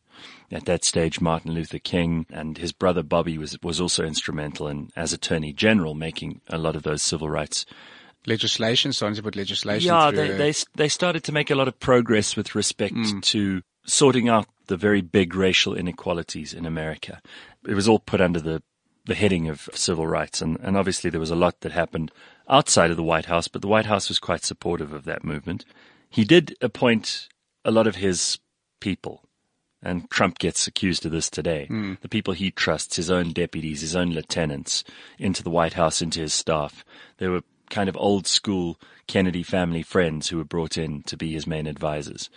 At 0.51 0.67
that 0.67 0.85
stage, 0.85 1.21
Martin 1.21 1.53
Luther 1.53 1.79
King 1.79 2.27
and 2.31 2.59
his 2.59 2.73
brother 2.73 3.03
Bobby 3.03 3.39
was, 3.39 3.57
was 3.63 3.81
also 3.81 4.05
instrumental 4.05 4.69
in, 4.69 4.91
as 4.97 5.13
Attorney 5.13 5.53
General, 5.53 5.95
making 5.95 6.41
a 6.49 6.59
lot 6.59 6.77
of 6.77 6.83
those 6.83 7.03
civil 7.03 7.31
rights 7.31 7.65
legislation, 8.27 8.93
starting 8.93 9.17
to 9.17 9.23
put 9.23 9.37
legislation. 9.37 9.89
Yeah, 9.89 10.11
they, 10.11 10.29
they, 10.29 10.55
they 10.75 10.89
started 10.89 11.25
to 11.25 11.33
make 11.33 11.51
a 11.51 11.55
lot 11.55 11.69
of 11.69 11.79
progress 11.81 12.37
with 12.37 12.55
respect 12.55 12.95
mm. 12.95 13.23
to 13.23 13.63
sorting 13.85 14.29
out 14.29 14.47
the 14.67 14.77
very 14.77 15.01
big 15.01 15.35
racial 15.35 15.75
inequalities 15.75 16.55
in 16.55 16.67
America. 16.67 17.21
It 17.67 17.75
was 17.75 17.89
all 17.89 17.99
put 17.99 18.21
under 18.21 18.41
the, 18.41 18.63
the 19.05 19.15
heading 19.15 19.49
of 19.49 19.69
civil 19.75 20.07
rights. 20.07 20.41
And, 20.41 20.59
and 20.61 20.77
obviously 20.77 21.11
there 21.11 21.21
was 21.21 21.31
a 21.31 21.37
lot 21.37 21.61
that 21.61 21.73
happened 21.73 22.13
outside 22.49 22.91
of 22.91 22.97
the 22.97 23.03
White 23.03 23.27
House, 23.27 23.49
but 23.49 23.63
the 23.63 23.69
White 23.69 23.87
House 23.87 24.09
was 24.09 24.19
quite 24.19 24.45
supportive 24.45 24.93
of 24.93 25.05
that 25.05 25.25
movement. 25.25 25.65
He 26.09 26.25
did 26.25 26.57
appoint 26.61 27.29
a 27.65 27.71
lot 27.71 27.87
of 27.87 27.97
his 27.97 28.39
people. 28.81 29.23
And 29.85 30.09
Trump 30.11 30.39
gets 30.39 30.69
accused 30.69 31.05
of 31.05 31.11
this 31.11 31.29
today. 31.29 31.67
Hmm. 31.67 31.95
The 32.03 32.09
people 32.09 32.35
he 32.35 32.53
trusts, 32.53 32.97
his 32.97 33.11
own 33.11 33.33
deputies, 33.33 33.81
his 33.81 33.97
own 33.97 34.11
lieutenants, 34.11 34.85
into 35.19 35.43
the 35.43 35.51
White 35.51 35.73
House, 35.73 36.01
into 36.01 36.21
his 36.21 36.33
staff. 36.33 36.85
They 37.19 37.27
were 37.27 37.43
kind 37.69 37.89
of 37.89 37.97
old 37.97 38.29
school 38.29 38.79
Kennedy 39.09 39.43
family 39.43 39.83
friends 39.83 40.29
who 40.29 40.37
were 40.37 40.45
brought 40.45 40.79
in 40.79 41.03
to 41.05 41.17
be 41.17 41.33
his 41.33 41.49
main 41.49 41.67
advisors. 41.67 42.31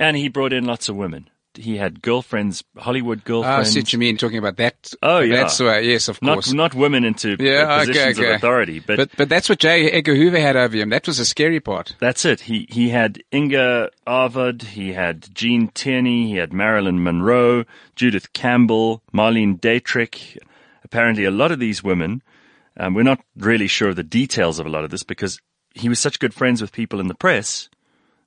And 0.00 0.16
he 0.16 0.28
brought 0.28 0.52
in 0.52 0.64
lots 0.64 0.88
of 0.88 0.96
women. 0.96 1.30
He 1.60 1.76
had 1.76 2.00
girlfriends, 2.02 2.64
Hollywood 2.76 3.18
Ah, 3.18 3.22
I 3.22 3.26
girlfriends. 3.28 3.70
see 3.72 3.80
what 3.80 3.92
you 3.92 3.98
mean, 3.98 4.16
talking 4.16 4.38
about 4.38 4.56
that. 4.56 4.92
Oh, 5.02 5.18
yeah. 5.20 5.36
That's 5.36 5.60
why, 5.60 5.80
yes, 5.80 6.08
of 6.08 6.20
not 6.22 6.34
course. 6.34 6.52
not 6.52 6.74
women 6.74 7.04
into 7.04 7.36
yeah, 7.38 7.62
uh, 7.62 7.82
okay, 7.82 7.86
positions 7.86 8.18
okay. 8.18 8.30
of 8.30 8.36
authority, 8.36 8.78
but, 8.80 8.96
but, 8.96 9.10
but 9.16 9.28
that's 9.28 9.48
what 9.48 9.58
J. 9.58 9.90
Edgar 9.90 10.14
Hoover 10.14 10.40
had 10.40 10.56
over 10.56 10.76
him. 10.76 10.88
That 10.90 11.06
was 11.06 11.18
a 11.18 11.26
scary 11.26 11.60
part. 11.60 11.94
that's 12.00 12.24
it. 12.24 12.40
He 12.40 12.66
he 12.70 12.88
had 12.88 13.22
Inga 13.32 13.90
Arvad, 14.06 14.62
he 14.62 14.92
had 14.94 15.34
Gene 15.34 15.68
Tierney, 15.68 16.28
he 16.28 16.36
had 16.36 16.52
Marilyn 16.52 17.02
Monroe, 17.02 17.64
Judith 17.94 18.32
Campbell, 18.32 19.02
Marlene 19.12 19.60
Dietrich. 19.60 20.38
Apparently, 20.84 21.24
a 21.24 21.30
lot 21.30 21.52
of 21.52 21.58
these 21.58 21.84
women. 21.84 22.22
Um, 22.76 22.94
we're 22.94 23.02
not 23.02 23.20
really 23.36 23.66
sure 23.66 23.90
of 23.90 23.96
the 23.96 24.02
details 24.02 24.58
of 24.58 24.64
a 24.66 24.70
lot 24.70 24.84
of 24.84 24.90
this 24.90 25.02
because 25.02 25.38
he 25.74 25.88
was 25.88 25.98
such 25.98 26.18
good 26.18 26.32
friends 26.32 26.62
with 26.62 26.72
people 26.72 26.98
in 27.00 27.08
the 27.08 27.14
press 27.14 27.68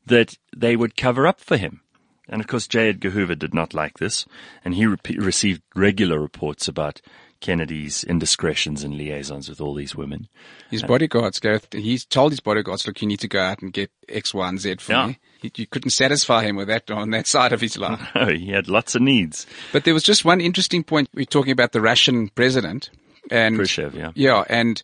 that 0.05 0.37
they 0.55 0.75
would 0.75 0.95
cover 0.97 1.25
up 1.25 1.39
for 1.39 1.57
him. 1.57 1.81
And 2.29 2.41
of 2.41 2.47
course, 2.47 2.67
J. 2.67 2.89
Edgar 2.89 3.09
Hoover 3.11 3.35
did 3.35 3.53
not 3.53 3.73
like 3.73 3.97
this, 3.99 4.25
and 4.63 4.75
he 4.75 4.85
re- 4.85 4.97
received 5.17 5.61
regular 5.75 6.19
reports 6.19 6.67
about 6.69 7.01
Kennedy's 7.41 8.05
indiscretions 8.05 8.83
and 8.85 8.95
liaisons 8.95 9.49
with 9.49 9.59
all 9.59 9.73
these 9.73 9.93
women. 9.95 10.29
His 10.71 10.81
bodyguards, 10.83 11.39
Gareth, 11.41 11.67
he 11.73 11.97
told 11.97 12.31
his 12.31 12.39
bodyguards, 12.39 12.87
look, 12.87 13.01
you 13.01 13.07
need 13.09 13.19
to 13.19 13.27
go 13.27 13.41
out 13.41 13.61
and 13.61 13.73
get 13.73 13.91
X, 14.07 14.33
Y, 14.33 14.47
and 14.47 14.59
Z 14.61 14.75
for 14.75 14.93
Yeah. 14.93 15.07
me. 15.07 15.19
He, 15.41 15.51
you 15.57 15.67
couldn't 15.67 15.89
satisfy 15.89 16.43
him 16.43 16.55
with 16.55 16.69
that 16.69 16.89
on 16.89 17.09
that 17.09 17.27
side 17.35 17.51
of 17.51 17.59
his 17.59 17.77
life. 17.77 17.99
Oh, 18.15 18.27
he 18.27 18.51
had 18.51 18.69
lots 18.69 18.95
of 18.95 19.01
needs. 19.01 19.45
But 19.73 19.83
there 19.83 19.93
was 19.93 20.03
just 20.03 20.23
one 20.23 20.39
interesting 20.39 20.85
point. 20.85 21.09
We're 21.13 21.25
talking 21.25 21.51
about 21.51 21.73
the 21.73 21.81
Russian 21.81 22.29
president. 22.29 22.89
And 23.29 23.57
Khrushchev, 23.57 23.93
yeah. 23.95 24.11
Yeah, 24.15 24.45
and 24.47 24.81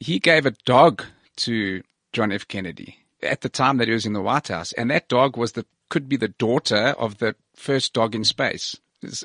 he 0.00 0.18
gave 0.18 0.44
a 0.44 0.50
dog 0.66 1.04
to 1.36 1.82
John 2.12 2.32
F. 2.32 2.46
Kennedy 2.46 2.98
at 3.22 3.40
the 3.40 3.48
time 3.48 3.78
that 3.78 3.88
he 3.88 3.94
was 3.94 4.04
in 4.06 4.12
the 4.12 4.20
White 4.22 4.48
House, 4.48 4.72
and 4.72 4.90
that 4.90 5.08
dog 5.08 5.38
was 5.38 5.52
the 5.52 5.64
could 5.88 6.08
be 6.08 6.16
the 6.16 6.28
daughter 6.28 6.94
of 6.98 7.18
the 7.18 7.34
first 7.54 7.92
dog 7.92 8.14
in 8.14 8.24
space, 8.24 8.76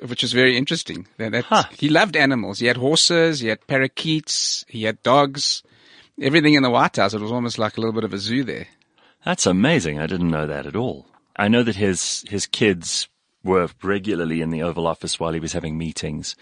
which 0.08 0.24
is 0.24 0.34
very 0.34 0.58
interesting. 0.58 1.08
That, 1.18 1.46
Huh. 1.46 1.64
he 1.78 1.90
loved 1.90 2.16
animals. 2.16 2.60
He 2.60 2.68
had 2.68 2.78
horses, 2.78 3.40
he 3.40 3.48
had 3.48 3.66
parakeets, 3.68 4.66
he 4.68 4.84
had 4.84 5.02
dogs, 5.04 5.64
everything 6.22 6.54
in 6.54 6.64
the 6.64 6.70
White 6.70 6.96
House. 6.98 7.14
It 7.14 7.22
was 7.22 7.32
almost 7.32 7.58
like 7.58 7.78
a 7.78 7.82
little 7.82 7.94
bit 7.94 8.04
of 8.04 8.14
a 8.14 8.18
zoo 8.20 8.44
there. 8.44 8.68
That's 9.26 9.46
amazing. 9.46 10.00
I 10.00 10.08
didn't 10.08 10.32
know 10.32 10.48
that 10.48 10.66
at 10.66 10.76
all. 10.76 11.08
I 11.36 11.48
know 11.48 11.64
that 11.64 11.76
his 11.78 12.24
his 12.30 12.46
kids 12.46 13.08
were 13.44 13.70
regularly 13.82 14.42
in 14.42 14.52
the 14.52 14.62
Oval 14.62 14.86
Office 14.88 15.20
while 15.20 15.34
he 15.34 15.40
was 15.40 15.54
having 15.54 15.78
meetings, 15.78 16.36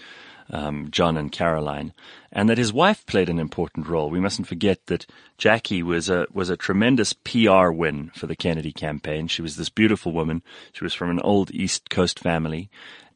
um, 0.52 0.90
John 0.92 1.18
and 1.18 1.32
Caroline, 1.32 1.94
and 2.32 2.50
that 2.50 2.58
his 2.58 2.74
wife 2.74 3.06
played 3.06 3.30
an 3.30 3.40
important 3.40 3.88
role. 3.88 4.10
We 4.10 4.20
mustn't 4.20 4.48
forget 4.48 4.86
that 4.88 5.06
Jackie 5.38 5.82
was 5.82 6.10
a 6.10 6.28
was 6.32 6.50
a 6.50 6.58
tremendous 6.58 7.14
PR 7.14 7.72
win 7.72 8.12
for 8.14 8.28
the 8.28 8.36
Kennedy 8.36 8.74
campaign. 8.74 9.28
She 9.28 9.42
was 9.42 9.56
this 9.56 9.70
beautiful 9.70 10.12
woman. 10.12 10.44
She 10.74 10.84
was 10.84 10.94
from 10.94 11.10
an 11.10 11.22
old 11.22 11.52
East 11.52 11.90
Coast 11.90 12.20
family, 12.20 12.70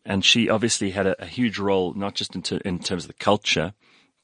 and 0.06 0.24
she 0.24 0.50
obviously 0.50 0.92
had 0.92 1.08
a, 1.08 1.22
a 1.22 1.28
huge 1.28 1.60
role 1.60 1.94
not 1.94 2.16
just 2.16 2.36
in, 2.36 2.42
ter- 2.42 2.62
in 2.64 2.80
terms 2.80 3.04
of 3.04 3.08
the 3.10 3.14
culture, 3.14 3.74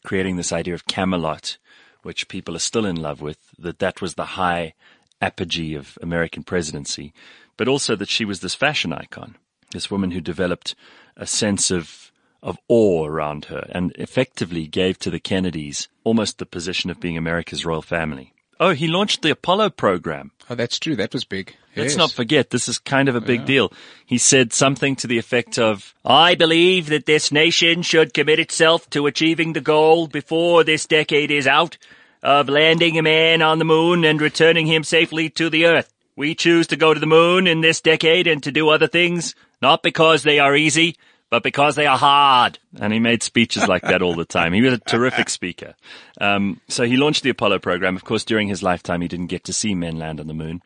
creating 0.06 0.38
this 0.38 0.54
idea 0.54 0.74
of 0.74 0.88
Camelot, 0.88 1.58
which 2.04 2.30
people 2.30 2.56
are 2.56 2.60
still 2.60 2.86
in 2.86 2.96
love 2.96 3.22
with. 3.22 3.40
That 3.60 3.80
that 3.80 4.02
was 4.02 4.16
the 4.16 4.26
high 4.26 4.74
apogee 5.22 5.76
of 5.76 5.98
American 6.02 6.44
presidency, 6.44 7.14
but 7.58 7.68
also 7.68 7.96
that 7.98 8.10
she 8.10 8.26
was 8.26 8.40
this 8.40 8.56
fashion 8.56 8.94
icon, 8.94 9.36
this 9.74 9.92
woman 9.92 10.12
who 10.12 10.22
developed 10.22 10.76
a 11.18 11.28
sense 11.28 11.70
of 11.72 12.11
of 12.44 12.58
awe 12.68 13.06
around 13.06 13.46
her 13.46 13.68
and 13.72 13.92
effectively 13.98 14.68
gave 14.68 14.98
to 15.00 15.10
the 15.10 15.20
Kennedys 15.20 15.88
almost 16.04 16.38
the 16.38 16.46
position 16.46 16.90
of 16.90 17.00
being 17.00 17.18
America's 17.18 17.66
royal 17.66 17.82
family. 17.82 18.34
Oh, 18.60 18.72
he 18.72 18.88
launched 18.88 19.22
the 19.24 19.32
Apollo 19.32 19.72
program. 19.72 20.32
Oh, 20.50 20.56
that's 20.56 20.78
true. 20.80 20.96
That 20.96 21.14
was 21.14 21.24
big. 21.24 21.56
Let's 21.76 21.94
Yes. 21.94 21.98
not 21.98 22.12
forget, 22.12 22.50
this 22.50 22.68
is 22.68 22.78
kind 22.78 23.10
of 23.10 23.16
a 23.16 23.22
big 23.22 23.46
deal. 23.46 23.72
He 24.06 24.18
said 24.18 24.54
something 24.54 24.96
to 24.98 25.08
the 25.08 25.18
effect 25.18 25.58
of, 25.58 25.96
I 26.06 26.36
believe 26.36 26.88
that 26.88 27.06
this 27.06 27.32
nation 27.32 27.82
should 27.82 28.14
commit 28.14 28.40
itself 28.40 28.90
to 28.92 29.08
achieving 29.08 29.54
the 29.54 29.62
goal 29.62 30.08
before 30.08 30.64
this 30.64 30.86
decade 30.86 31.32
is 31.32 31.48
out 31.48 31.78
of 32.22 32.50
landing 32.50 33.00
a 33.00 33.02
man 33.02 33.42
on 33.42 33.58
the 33.58 33.66
moon 33.66 34.04
and 34.04 34.22
returning 34.22 34.68
him 34.68 34.84
safely 34.84 35.30
to 35.32 35.50
the 35.50 35.66
earth. 35.66 35.92
We 36.16 36.36
choose 36.36 36.68
to 36.68 36.76
go 36.76 36.94
to 36.94 37.00
the 37.00 37.08
moon 37.08 37.48
in 37.48 37.62
this 37.62 37.82
decade 37.82 38.28
and 38.28 38.44
to 38.44 38.52
do 38.52 38.70
other 38.70 38.88
things, 38.88 39.34
not 39.62 39.82
because 39.82 40.22
they 40.22 40.38
are 40.40 40.56
easy, 40.56 40.98
but 41.32 41.44
because 41.44 41.76
they 41.76 41.88
are 41.88 41.98
hard. 41.98 42.60
And 42.80 42.94
he 42.94 43.00
made 43.00 43.24
speeches 43.24 43.68
like 43.68 43.84
that 43.84 44.04
all 44.04 44.14
the 44.14 44.26
time. 44.26 44.54
He 44.54 44.62
was 44.62 44.74
a 44.74 44.78
terrific 44.78 45.30
speaker. 45.30 45.74
Um, 46.20 46.60
so 46.68 46.84
he 46.84 46.98
launched 46.98 47.24
the 47.24 47.30
Apollo 47.30 47.60
program. 47.60 47.96
Of 47.96 48.04
course, 48.04 48.26
during 48.26 48.50
his 48.50 48.62
lifetime, 48.62 49.02
he 49.02 49.08
didn't 49.08 49.28
get 49.28 49.46
to 49.46 49.54
see 49.54 49.74
men 49.74 49.98
land 49.98 50.20
on 50.20 50.28
the 50.28 50.34
moon. 50.34 50.62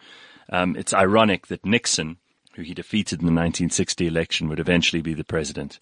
Um, 0.50 0.76
it's 0.76 0.94
ironic 0.94 1.48
that 1.48 1.66
Nixon, 1.66 2.18
who 2.56 2.64
he 2.64 2.74
defeated 2.74 3.20
in 3.20 3.28
the 3.28 3.32
1960 3.32 4.08
election, 4.08 4.50
would 4.50 4.60
eventually 4.60 5.04
be 5.04 5.14
the 5.14 5.24
president 5.24 5.80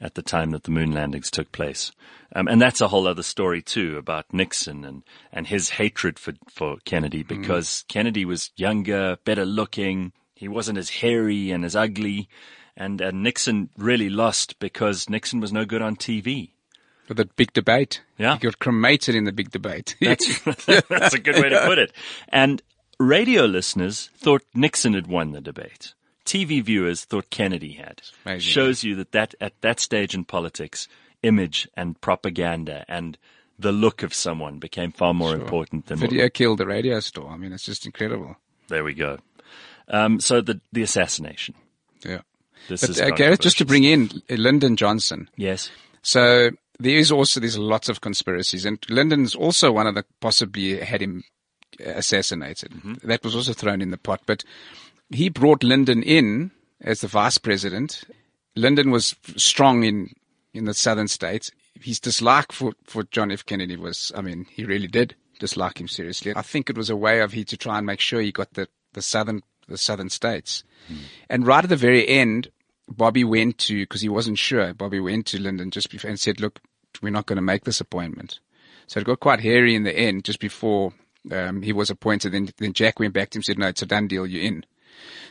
at 0.00 0.14
the 0.14 0.22
time 0.22 0.50
that 0.50 0.64
the 0.64 0.70
moon 0.70 0.92
landings 0.92 1.30
took 1.30 1.52
place. 1.52 1.92
Um, 2.34 2.48
and 2.48 2.60
that's 2.60 2.80
a 2.80 2.88
whole 2.88 3.06
other 3.06 3.22
story 3.22 3.60
too 3.60 3.98
about 3.98 4.32
Nixon 4.32 4.84
and, 4.84 5.02
and 5.30 5.46
his 5.46 5.70
hatred 5.70 6.18
for, 6.18 6.32
for 6.48 6.78
Kennedy 6.86 7.22
because 7.22 7.84
Kennedy 7.86 8.24
was 8.24 8.50
younger, 8.56 9.18
better 9.26 9.44
looking. 9.44 10.12
He 10.34 10.48
wasn't 10.48 10.78
as 10.78 10.88
hairy 10.88 11.50
and 11.50 11.66
as 11.66 11.76
ugly. 11.76 12.28
And, 12.76 13.00
and 13.00 13.22
Nixon 13.22 13.68
really 13.76 14.08
lost 14.08 14.58
because 14.58 15.08
Nixon 15.10 15.40
was 15.40 15.52
no 15.52 15.64
good 15.64 15.82
on 15.82 15.96
TV. 15.96 16.50
For 17.04 17.14
the 17.14 17.26
big 17.26 17.52
debate. 17.52 18.00
Yeah. 18.16 18.34
He 18.34 18.40
got 18.40 18.58
cremated 18.58 19.14
in 19.14 19.24
the 19.24 19.32
big 19.32 19.50
debate. 19.50 19.96
That's, 20.00 20.40
that's 20.88 21.14
a 21.14 21.18
good 21.18 21.42
way 21.42 21.48
to 21.48 21.66
put 21.66 21.78
it. 21.78 21.92
And 22.28 22.62
radio 22.98 23.44
listeners 23.44 24.10
thought 24.16 24.42
Nixon 24.54 24.94
had 24.94 25.08
won 25.08 25.32
the 25.32 25.40
debate. 25.40 25.94
TV 26.24 26.62
viewers 26.62 27.04
thought 27.04 27.30
Kennedy 27.30 27.72
had. 27.72 28.02
Amazing. 28.24 28.40
Shows 28.40 28.84
you 28.84 28.94
that, 28.96 29.12
that 29.12 29.34
at 29.40 29.60
that 29.60 29.80
stage 29.80 30.14
in 30.14 30.24
politics, 30.24 30.86
image 31.22 31.68
and 31.76 32.00
propaganda 32.00 32.84
and 32.88 33.18
the 33.58 33.72
look 33.72 34.02
of 34.02 34.12
someone 34.12 34.58
became 34.58 34.92
far 34.92 35.14
more 35.14 35.34
important 35.34 35.86
than 35.86 36.00
what, 36.00 36.10
Video 36.10 36.28
killed 36.28 36.58
the 36.58 36.66
radio 36.66 37.00
store. 37.00 37.30
I 37.30 37.36
mean, 37.36 37.52
it's 37.52 37.64
just 37.64 37.86
incredible. 37.86 38.36
there 38.68 38.84
we 38.84 38.94
go. 38.94 39.18
Um, 39.88 40.20
so 40.20 40.40
the 40.40 40.60
the 40.72 40.82
assassination. 40.82 41.54
Yeah. 42.04 42.22
This 42.68 42.86
But 42.86 43.00
uh, 43.00 43.10
Gareth, 43.10 43.40
just 43.40 43.58
to 43.58 43.64
bring 43.64 43.84
in 43.84 44.22
Lyndon 44.28 44.76
Johnson. 44.76 45.28
yes, 45.36 45.70
So 46.02 46.50
there 46.78 46.96
is 46.96 47.12
also 47.12 47.40
there's 47.40 47.58
lots 47.58 47.88
of 47.88 48.00
conspiracies, 48.00 48.64
and 48.64 48.78
Lyndon's 48.88 49.34
also 49.34 49.72
one 49.72 49.86
of 49.86 49.94
the 49.94 50.04
possibly 50.20 50.78
had 50.78 51.00
him 51.02 51.24
assassinated. 51.80 52.72
That 53.02 53.24
was 53.24 53.34
also 53.34 53.52
thrown 53.52 53.80
in 53.80 53.90
the 53.90 53.98
pot, 53.98 54.22
but 54.26 54.44
he 55.10 55.28
brought 55.28 55.62
Lyndon 55.62 56.02
in 56.02 56.50
as 56.80 57.00
the 57.00 57.08
vice 57.08 57.38
president. 57.38 58.04
Lyndon 58.56 58.90
was 58.90 59.14
strong 59.36 59.84
in 59.84 60.14
in 60.54 60.64
the 60.64 60.74
southern 60.74 61.08
states. 61.08 61.50
His 61.80 62.00
dislike 62.00 62.52
for 62.52 62.72
for 62.84 63.04
John 63.04 63.30
F. 63.30 63.44
Kennedy 63.46 63.76
was, 63.76 64.12
I 64.14 64.20
mean, 64.20 64.46
he 64.50 64.64
really 64.64 64.88
did 64.88 65.14
dislike 65.38 65.80
him 65.80 65.88
seriously. 65.88 66.32
I 66.36 66.42
think 66.42 66.68
it 66.68 66.76
was 66.76 66.90
a 66.90 66.96
way 66.96 67.20
of 67.20 67.32
he 67.32 67.44
to 67.44 67.56
try 67.56 67.78
and 67.78 67.86
make 67.86 68.00
sure 68.00 68.20
he 68.20 68.32
got 68.32 68.54
the 68.54 68.68
the 68.92 69.02
southern 69.02 69.42
the 69.68 69.78
southern 69.78 70.10
states. 70.10 70.64
And 71.30 71.46
right 71.46 71.64
at 71.64 71.70
the 71.70 71.76
very 71.76 72.06
end, 72.06 72.50
Bobby 72.88 73.24
went 73.24 73.58
to, 73.58 73.80
because 73.82 74.00
he 74.00 74.08
wasn't 74.08 74.38
sure, 74.38 74.74
Bobby 74.74 75.00
went 75.00 75.26
to 75.26 75.40
Lyndon 75.40 75.70
just 75.70 75.90
before 75.90 76.10
and 76.10 76.20
said, 76.20 76.40
look, 76.40 76.60
we're 77.00 77.10
not 77.10 77.26
going 77.26 77.36
to 77.36 77.42
make 77.42 77.64
this 77.64 77.80
appointment. 77.80 78.40
So 78.86 79.00
it 79.00 79.06
got 79.06 79.20
quite 79.20 79.40
hairy 79.40 79.74
in 79.74 79.84
the 79.84 79.96
end 79.96 80.24
just 80.24 80.40
before 80.40 80.92
um, 81.30 81.62
he 81.62 81.72
was 81.72 81.88
appointed. 81.88 82.32
Then, 82.32 82.50
then 82.58 82.72
Jack 82.72 82.98
went 82.98 83.14
back 83.14 83.30
to 83.30 83.36
him 83.36 83.40
and 83.40 83.44
said, 83.44 83.58
no, 83.58 83.68
it's 83.68 83.82
a 83.82 83.86
done 83.86 84.08
deal, 84.08 84.26
you're 84.26 84.42
in. 84.42 84.66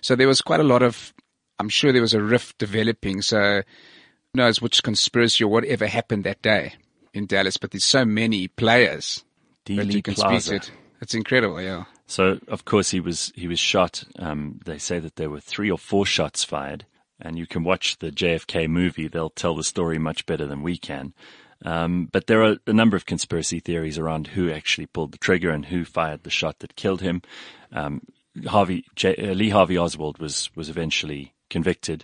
So 0.01 0.15
there 0.15 0.27
was 0.27 0.41
quite 0.41 0.59
a 0.59 0.63
lot 0.63 0.81
of, 0.81 1.13
I'm 1.59 1.69
sure 1.69 1.91
there 1.91 2.01
was 2.01 2.15
a 2.15 2.23
rift 2.23 2.57
developing. 2.57 3.21
So 3.21 3.61
who 4.33 4.37
knows 4.37 4.61
which 4.61 4.81
conspiracy 4.81 5.43
or 5.43 5.49
whatever 5.49 5.85
happened 5.85 6.23
that 6.23 6.41
day 6.41 6.73
in 7.13 7.27
Dallas, 7.27 7.57
but 7.57 7.71
there's 7.71 7.83
so 7.83 8.05
many 8.05 8.47
players 8.47 9.23
that 9.65 9.73
Dealey 9.73 9.93
you 9.93 10.01
can 10.01 10.15
Plaza. 10.15 10.41
speak 10.41 10.61
to. 10.61 10.71
It's 11.01 11.13
incredible, 11.13 11.61
yeah. 11.61 11.83
So 12.11 12.39
of 12.49 12.65
course 12.65 12.91
he 12.91 12.99
was 12.99 13.31
he 13.35 13.47
was 13.47 13.57
shot. 13.57 14.03
Um, 14.19 14.59
they 14.65 14.77
say 14.77 14.99
that 14.99 15.15
there 15.15 15.29
were 15.29 15.39
three 15.39 15.71
or 15.71 15.77
four 15.77 16.05
shots 16.05 16.43
fired, 16.43 16.85
and 17.21 17.37
you 17.37 17.47
can 17.47 17.63
watch 17.63 17.99
the 17.99 18.11
JFK 18.11 18.67
movie. 18.67 19.07
They'll 19.07 19.29
tell 19.29 19.55
the 19.55 19.63
story 19.63 19.97
much 19.97 20.25
better 20.25 20.45
than 20.45 20.61
we 20.61 20.77
can. 20.77 21.13
Um, 21.63 22.09
but 22.11 22.27
there 22.27 22.43
are 22.43 22.57
a 22.67 22.73
number 22.73 22.97
of 22.97 23.05
conspiracy 23.05 23.61
theories 23.61 23.97
around 23.97 24.27
who 24.27 24.51
actually 24.51 24.87
pulled 24.87 25.13
the 25.13 25.19
trigger 25.19 25.51
and 25.51 25.67
who 25.67 25.85
fired 25.85 26.23
the 26.23 26.29
shot 26.29 26.59
that 26.59 26.75
killed 26.75 26.99
him. 26.99 27.21
Um, 27.71 28.01
Harvey 28.45 28.83
J, 28.95 29.15
uh, 29.15 29.33
Lee 29.33 29.51
Harvey 29.51 29.77
Oswald 29.77 30.19
was 30.19 30.49
was 30.53 30.67
eventually 30.67 31.33
convicted. 31.49 32.03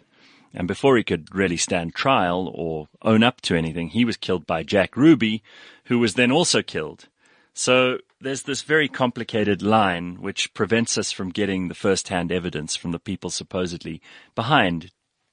And 0.53 0.69
before 0.69 0.95
he 0.95 1.03
could 1.03 1.35
really 1.35 1.57
stand 1.57 1.95
trial 1.95 2.49
or 2.55 2.87
own 3.01 3.23
up 3.23 3.41
to 3.41 3.55
anything, 3.55 3.89
he 3.89 4.05
was 4.05 4.15
killed 4.15 4.47
by 4.47 4.63
Jack 4.63 4.95
Ruby, 4.95 5.43
who 5.85 5.99
was 5.99 6.13
then 6.13 6.31
also 6.31 6.61
killed. 6.61 7.09
So 7.57 7.97
there's 8.21 8.43
this 8.43 8.61
very 8.61 8.87
complicated 8.87 9.63
line 9.63 10.21
which 10.21 10.53
prevents 10.53 10.95
us 10.95 11.11
from 11.11 11.31
getting 11.31 11.67
the 11.67 11.73
first-hand 11.73 12.31
evidence 12.31 12.75
from 12.75 12.91
the 12.91 12.99
people 12.99 13.31
supposedly 13.31 13.99
behind 14.35 14.91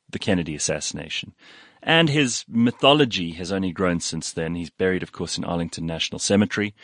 the 0.09 0.19
Kennedy 0.19 0.55
assassination. 0.55 1.35
And 1.83 2.09
his 2.09 2.47
mythology 2.49 3.33
has 3.33 3.53
only 3.53 3.73
grown 3.73 4.01
since 4.01 4.33
then. 4.33 4.55
He's 4.55 4.71
buried, 4.71 5.03
of 5.03 5.13
course, 5.13 5.37
in 5.37 5.45
Arlington 5.45 5.85
National 5.85 6.19
Cemetery 6.19 6.75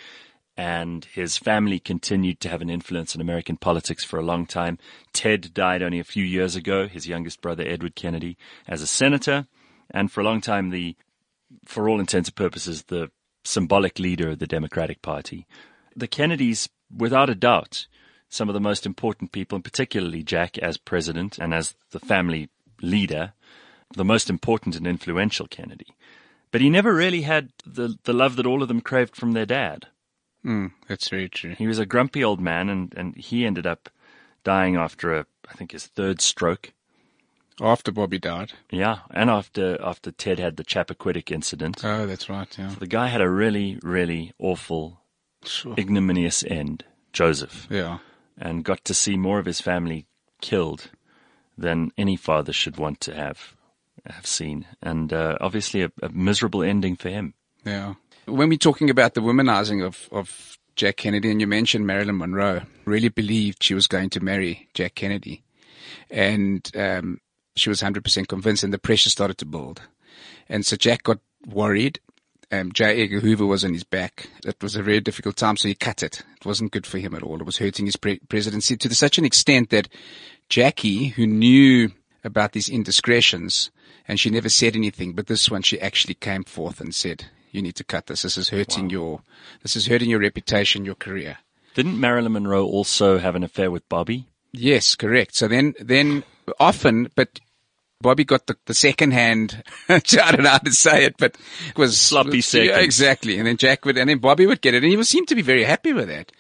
and 0.59 1.06
his 1.06 1.38
family 1.38 1.78
continued 1.78 2.38
to 2.40 2.50
have 2.50 2.61
an 2.61 2.68
influence 2.68 3.14
in 3.14 3.23
American 3.23 3.56
politics 3.56 4.04
for 4.04 4.18
a 4.18 4.23
long 4.23 4.44
time. 4.44 4.76
Ted 5.14 5.54
died 5.54 5.82
only 5.82 6.00
a 6.00 6.04
few 6.04 6.23
years 6.23 6.54
ago, 6.54 6.87
his 6.87 7.09
youngest 7.09 7.40
brother 7.40 7.64
Edward 7.66 7.94
Kennedy, 7.94 8.37
as 8.68 8.82
a 8.82 8.87
senator, 8.87 9.47
and 9.90 10.12
for 10.12 10.20
a 10.20 10.25
long 10.25 10.42
time 10.42 10.68
the, 10.68 10.97
for 11.64 11.88
all 11.88 11.99
intents 11.99 12.28
and 12.28 12.37
purposes, 12.37 12.82
the 12.88 13.11
symbolic 13.44 13.99
leader 13.99 14.30
of 14.30 14.38
the 14.38 14.47
Democratic 14.47 15.02
Party. 15.02 15.47
The 15.97 16.09
Kennedys, 16.09 16.68
without 16.94 17.30
a 17.30 17.35
doubt, 17.35 17.87
some 18.28 18.49
of 18.49 18.54
the 18.54 18.61
most 18.61 18.87
important 18.87 19.32
people, 19.32 19.56
and 19.56 19.64
particularly 19.64 20.23
Jack 20.23 20.56
as 20.59 20.76
president 20.76 21.38
and 21.38 21.52
as 21.52 21.75
the 21.90 22.00
family 22.00 22.49
leader, 22.80 23.32
the 23.94 24.04
most 24.04 24.30
important 24.30 24.76
and 24.76 24.87
influential 24.87 25.47
Kennedy. 25.47 25.97
But 26.52 26.61
he 26.61 26.70
never 26.70 26.94
really 26.94 27.23
had 27.23 27.52
the, 27.66 27.97
the 28.04 28.12
love 28.12 28.37
that 28.37 28.47
all 28.47 28.62
of 28.62 28.68
them 28.68 28.80
craved 28.80 29.16
from 29.16 29.32
their 29.32 29.47
dad. 29.47 29.87
Mm, 30.44 30.73
that's 30.88 31.09
very 31.09 31.28
true. 31.28 31.54
He 31.59 31.66
was 31.66 31.78
a 31.78 31.87
grumpy 31.87 32.25
old 32.25 32.40
man, 32.40 32.68
and, 32.68 32.94
and 32.97 33.16
he 33.16 33.44
ended 33.44 33.66
up 33.66 33.90
dying 34.42 34.76
after 34.76 35.14
a, 35.14 35.26
I 35.49 35.54
think 35.54 35.73
his 35.73 35.87
third 35.87 36.20
stroke. 36.20 36.73
After 37.61 37.93
Bobby 37.93 38.19
died. 38.19 38.52
Yeah, 38.71 39.00
and 39.11 39.29
after 39.31 39.81
after 39.83 40.11
Ted 40.11 40.38
had 40.38 40.57
the 40.57 40.64
Chappaquiddick 40.64 41.31
incident. 41.31 41.85
Oh, 41.85 42.07
that's 42.07 42.29
right. 42.31 42.49
Yeah. 42.59 42.75
The 42.79 42.87
guy 42.87 43.09
had 43.09 43.21
a 43.21 43.29
really, 43.29 43.79
really 43.83 44.33
awful, 44.38 45.00
Sure. 45.45 45.75
ignominious 45.79 46.43
end, 46.45 46.85
Joseph, 47.12 47.67
Yeah. 47.71 47.99
and 48.38 48.64
got 48.64 48.85
to 48.87 48.95
see 48.95 49.17
more 49.17 49.38
of 49.38 49.47
his 49.47 49.61
family 49.61 50.07
killed 50.40 50.90
than 51.59 51.90
any 51.99 52.17
father 52.17 52.52
should 52.52 52.76
want 52.79 53.00
to 53.02 53.14
have 53.14 53.55
have 54.07 54.26
seen, 54.26 54.67
and 54.81 55.12
uh, 55.12 55.37
obviously 55.43 55.83
a, 55.83 55.93
a 56.02 56.09
miserable 56.09 56.62
ending 56.62 56.97
for 56.97 57.11
him. 57.11 57.35
Yeah. 57.67 57.95
When 58.25 58.49
we're 58.49 58.57
talking 58.57 58.88
about 58.88 59.12
the 59.12 59.21
womanizing 59.21 59.85
of, 59.85 60.09
of 60.11 60.57
Jack 60.75 60.97
Kennedy, 60.97 61.31
and 61.31 61.38
you 61.40 61.47
mentioned 61.47 61.87
Marilyn 61.87 62.17
Monroe, 62.17 62.62
really 62.87 63.11
believed 63.11 63.62
she 63.62 63.75
was 63.75 63.87
going 63.87 64.09
to 64.11 64.21
marry 64.21 64.69
Jack 64.73 64.95
Kennedy. 64.95 65.43
And 66.11 66.67
um, 66.75 67.21
she 67.61 67.69
was 67.69 67.83
100% 67.83 68.29
convinced, 68.29 68.64
and 68.64 68.73
the 68.73 68.79
pressure 68.79 69.11
started 69.11 69.38
to 69.38 69.47
build. 69.47 69.83
And 70.49 70.67
so 70.67 70.76
Jack 70.76 71.05
got 71.05 71.19
worried. 71.47 72.00
Um, 72.52 72.73
J. 72.73 73.05
Edgar 73.05 73.21
Hoover 73.21 73.47
was 73.47 73.64
on 73.64 73.73
his 73.73 73.85
back. 73.85 74.29
It 74.45 74.61
was 74.61 74.75
a 74.75 74.83
very 74.83 75.00
difficult 75.00 75.37
time, 75.37 75.57
so 75.57 75.69
he 75.69 75.75
cut 75.75 76.02
it. 76.02 76.23
It 76.37 76.45
wasn't 76.45 76.73
good 76.73 76.87
for 76.87 76.99
him 76.99 77.14
at 77.14 77.23
all. 77.23 77.38
It 77.38 77.47
was 77.47 77.59
hurting 77.59 77.87
his 77.87 77.95
pre- 77.95 78.19
presidency 78.29 78.76
to 78.76 78.95
such 78.95 79.19
an 79.19 79.25
extent 79.25 79.71
that 79.71 79.88
Jackie, 80.49 81.09
who 81.09 81.26
knew 81.26 81.93
about 82.25 82.52
these 82.52 82.69
indiscretions, 82.69 83.71
and 84.09 84.19
she 84.19 84.31
never 84.31 84.49
said 84.49 84.75
anything, 84.75 85.12
but 85.12 85.29
this 85.29 85.49
one 85.49 85.62
she 85.62 85.81
actually 85.81 86.14
came 86.14 86.43
forth 86.43 86.81
and 86.81 86.93
said, 86.93 87.26
you 87.52 87.62
need 87.62 87.76
to 87.76 87.85
cut 87.85 88.07
this. 88.07 88.23
This 88.23 88.38
is 88.38 88.49
hurting 88.49 88.90
your, 88.90 89.23
this 89.62 89.76
is 89.76 89.87
hurting 89.87 90.11
your 90.11 90.21
reputation, 90.21 90.85
your 90.85 90.95
career. 90.95 91.38
Didn't 91.75 92.00
Marilyn 92.00 92.33
Monroe 92.33 92.67
also 92.67 93.19
have 93.19 93.37
an 93.37 93.45
affair 93.45 93.71
with 93.71 93.88
Bobby? 93.88 94.26
Yes, 94.52 94.97
correct. 94.97 95.35
So 95.35 95.47
then, 95.49 95.75
then 95.81 96.25
often, 96.59 97.09
but 97.14 97.40
Bobby 98.02 98.25
got 98.25 98.47
the, 98.47 98.57
the 98.66 98.75
second 98.75 99.12
hand, 99.12 99.62
I 99.88 99.99
don't 100.00 100.42
know 100.42 100.49
how 100.50 100.59
to 100.59 100.73
say 100.73 101.04
it, 101.04 101.16
but 101.19 101.37
it 101.69 101.76
was 101.78 102.00
Sloppy 102.00 102.40
seconds. 102.40 102.71
Yeah, 102.71 102.78
exactly. 102.78 103.37
And 103.38 103.47
then 103.47 103.57
Jack 103.59 103.85
would, 103.85 103.99
and 103.99 104.09
then 104.09 104.19
Bobby 104.19 104.47
would 104.47 104.62
get 104.62 104.75
it 104.75 104.83
and 104.83 104.90
he 104.90 104.97
was, 104.97 105.09
seemed 105.09 105.28
to 105.28 105.35
be 105.35 105.42
very 105.42 105.64
happy 105.64 105.92
with 105.92 106.09
that. 106.09 106.33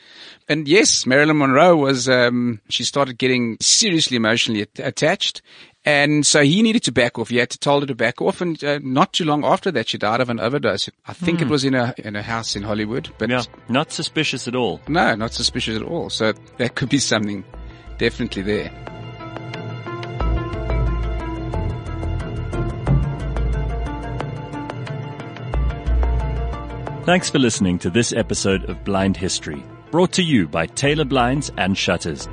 And 0.48 0.66
yes, 0.66 1.04
Marilyn 1.06 1.38
Monroe 1.38 1.76
was, 1.76 2.08
um, 2.08 2.60
she 2.70 2.82
started 2.82 3.18
getting 3.18 3.56
seriously 3.60 4.16
emotionally 4.16 4.62
at- 4.62 4.78
attached. 4.78 5.42
And 5.84 6.26
so 6.26 6.42
he 6.42 6.60
needed 6.60 6.82
to 6.84 6.92
back 6.92 7.18
off. 7.18 7.28
He 7.30 7.36
had 7.38 7.48
to 7.50 7.58
tell 7.58 7.80
her 7.80 7.86
to 7.86 7.94
back 7.94 8.20
off. 8.20 8.40
And 8.40 8.62
uh, 8.64 8.80
not 8.82 9.12
too 9.14 9.24
long 9.24 9.44
after 9.44 9.70
that, 9.70 9.88
she 9.88 9.96
died 9.98 10.20
of 10.20 10.28
an 10.28 10.38
overdose. 10.40 10.90
I 11.06 11.12
think 11.14 11.40
it 11.40 11.48
was 11.48 11.64
in 11.64 11.74
a, 11.74 11.94
in 11.98 12.16
a 12.16 12.22
house 12.22 12.54
in 12.56 12.62
Hollywood, 12.62 13.08
but 13.18 13.30
Yeah, 13.30 13.44
not 13.68 13.90
suspicious 13.92 14.46
at 14.48 14.54
all. 14.54 14.80
no, 14.88 15.14
not 15.14 15.32
suspicious 15.32 15.76
at 15.76 15.82
all. 15.82 16.10
So 16.10 16.32
that 16.58 16.74
could 16.74 16.88
be 16.90 16.98
something 16.98 17.44
definitely 17.98 18.42
there. 18.42 18.70
Thanks 27.04 27.30
for 27.30 27.38
listening 27.38 27.78
to 27.80 27.88
this 27.90 28.12
episode 28.12 28.68
of 28.68 28.84
Blind 28.84 29.16
History, 29.16 29.64
brought 29.90 30.12
to 30.12 30.22
you 30.22 30.46
by 30.46 30.66
Taylor 30.66 31.04
Blinds 31.04 31.50
and 31.56 31.76
Shutters. 31.76 32.28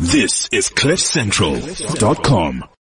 This 0.00 0.48
is 0.52 0.68
CliffCentral.com. 0.70 2.68